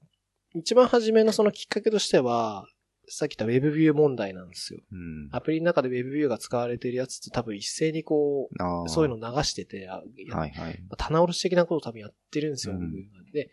[0.53, 2.67] 一番初めのそのきっかけとしては、
[3.09, 4.81] さっき言った WebView 問題なんですよ。
[4.91, 5.29] うん。
[5.31, 10.03] アプリの中で WebView が使われてるやつって多分一斉にこあう、そういうの流してて、は
[10.47, 10.83] いはい。
[10.97, 12.91] 棚卸し的なことを多分やってるんですよ、うん
[13.31, 13.49] で、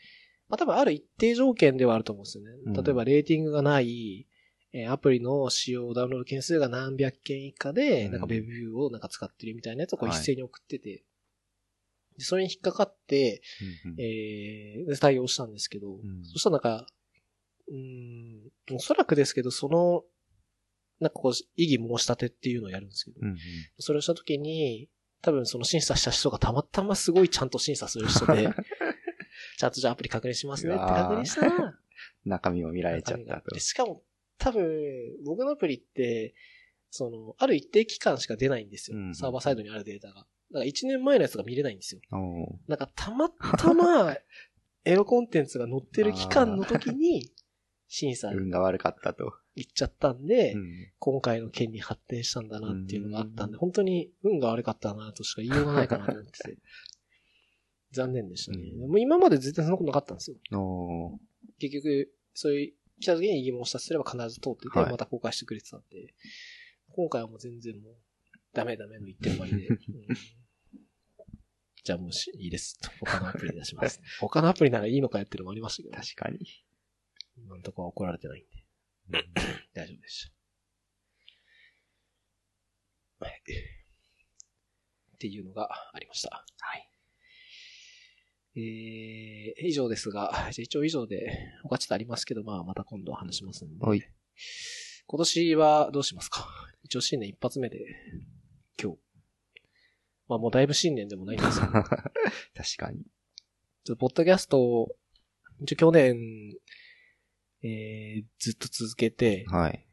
[0.49, 2.51] まあ多分ある一定条件ではあると思うんですよね。
[2.66, 2.73] うん。
[2.73, 4.27] 例えばレーティングがない、
[4.73, 8.12] えーアプリの使用ダウンロード件数が何百件以下で、うん。
[8.12, 10.19] なんか WebView をなんか使ってるみたいなやつをこうはい。
[10.19, 11.05] 一斉に送ってて、
[12.19, 13.43] でそれに引っかかって、
[13.85, 14.01] うんうん。
[14.01, 16.25] えーで対応したんですけど、ん。
[16.25, 16.87] そしたらなんか、
[17.69, 17.77] うー
[18.75, 20.03] ん、おそらくですけど、その、
[21.01, 23.39] なんかこう、異議申し立てっていうのをやるんですけど、うんうん。
[23.79, 24.89] それをしたときに、
[25.23, 28.51] 多分その審査した人がたまたますごいちゃんと審査する人で、
[29.57, 31.75] ちゃんとじゃあアプリ確認しますねって確認したら、
[32.25, 33.61] 中身を見られちゃったとで。
[33.61, 34.03] しかも、
[34.39, 34.65] 多分、
[35.25, 36.35] 僕のアプリって、
[36.91, 38.99] その、ある一定期間しか出ないんですよ。
[38.99, 40.15] うんサーバーサイドにあるデータが。
[40.15, 42.01] だから1年前のやつが見れないんですよ。
[42.69, 44.17] なんかたまたま、
[44.85, 47.31] エロコンテンツが載ってる期間の時に、
[47.89, 49.35] 審査運が悪かったと。
[49.57, 56.59] 行っちゃったんで、うん今回の件に発展したんだなっていうのがあったんで、うん本当に運が悪かったなとしか言いようがないかなと思ってて。
[57.95, 58.59] 残念でしたね。
[58.59, 60.37] うんでも今まで絶対そんなことなかったんですよ。
[61.59, 66.15] 結局、そういう、来た時に疑問したすれば必ず通ってて、はいまた公開してくれてたんで、
[66.95, 67.95] 今回はもう全然もう、
[68.53, 69.69] ダメダメの言ってる終わりで。
[69.69, 69.79] うん
[71.85, 72.79] じゃあもうしいいです。
[73.01, 74.01] 他のアプリ出します。
[74.19, 76.39] 他のアプリならいいのかやってるのもありましたけど、確かに。
[77.37, 78.45] 今のところは怒られてないん
[79.12, 79.23] で、
[79.75, 80.31] 大丈夫でし
[83.19, 83.27] た。
[83.27, 83.43] はい。
[85.15, 86.47] っていうのがありました。
[86.59, 86.91] はい。
[88.57, 93.85] えー、以上ですが、 じゃあ一応以上で、他ちょっとありますけど、まあまた今度話しますんで。
[93.85, 94.03] はい
[95.07, 96.49] 今年はどうしますか？
[96.83, 97.85] 一応新年一発目で、
[98.83, 98.99] 今日。
[100.29, 103.05] まあもうだいぶ新年でもないんですけど、 確かに。
[103.85, 104.97] ちょっとポッドキャストを、
[105.61, 106.57] 一応去年、
[107.63, 109.87] えー、ずっと続けて、はい。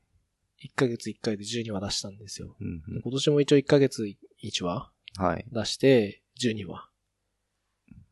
[0.63, 2.55] 1ヶ月1回で12話出したんですよ。
[2.59, 4.03] うんうん今年も一応1ヶ月
[4.43, 5.45] 1話はい。
[5.51, 6.90] 出して、12話。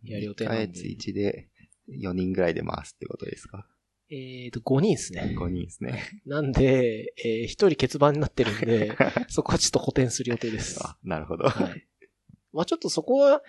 [0.04, 1.50] やる予定なんで1ヶ月1で
[1.90, 3.68] 4人ぐらいで回すってことですか？
[4.12, 5.36] えーと、5人ですね。
[5.38, 6.04] ?5 人ですね。
[6.26, 8.98] なんで、えー、1人欠番になってるんで、
[9.30, 10.80] そこはちょっと補填する予定です。
[10.84, 11.48] あ、なるほど。
[11.48, 11.88] はい。
[12.52, 13.44] まあちょっとそこは、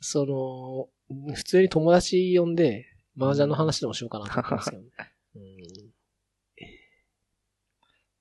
[0.00, 4.88] その、普通に友達呼んで、麻雀の話でもしようかなと思ってますけどね。
[5.36, 5.92] うん。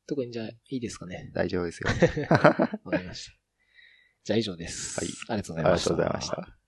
[0.05, 1.31] 特にじゃあ、いいですかね。
[1.33, 1.89] 大丈夫ですよ。
[2.83, 3.33] わかりました。
[4.25, 4.99] じゃあ以上です。
[4.99, 5.89] はいありがとうございありがました。
[5.89, 6.60] とうございました。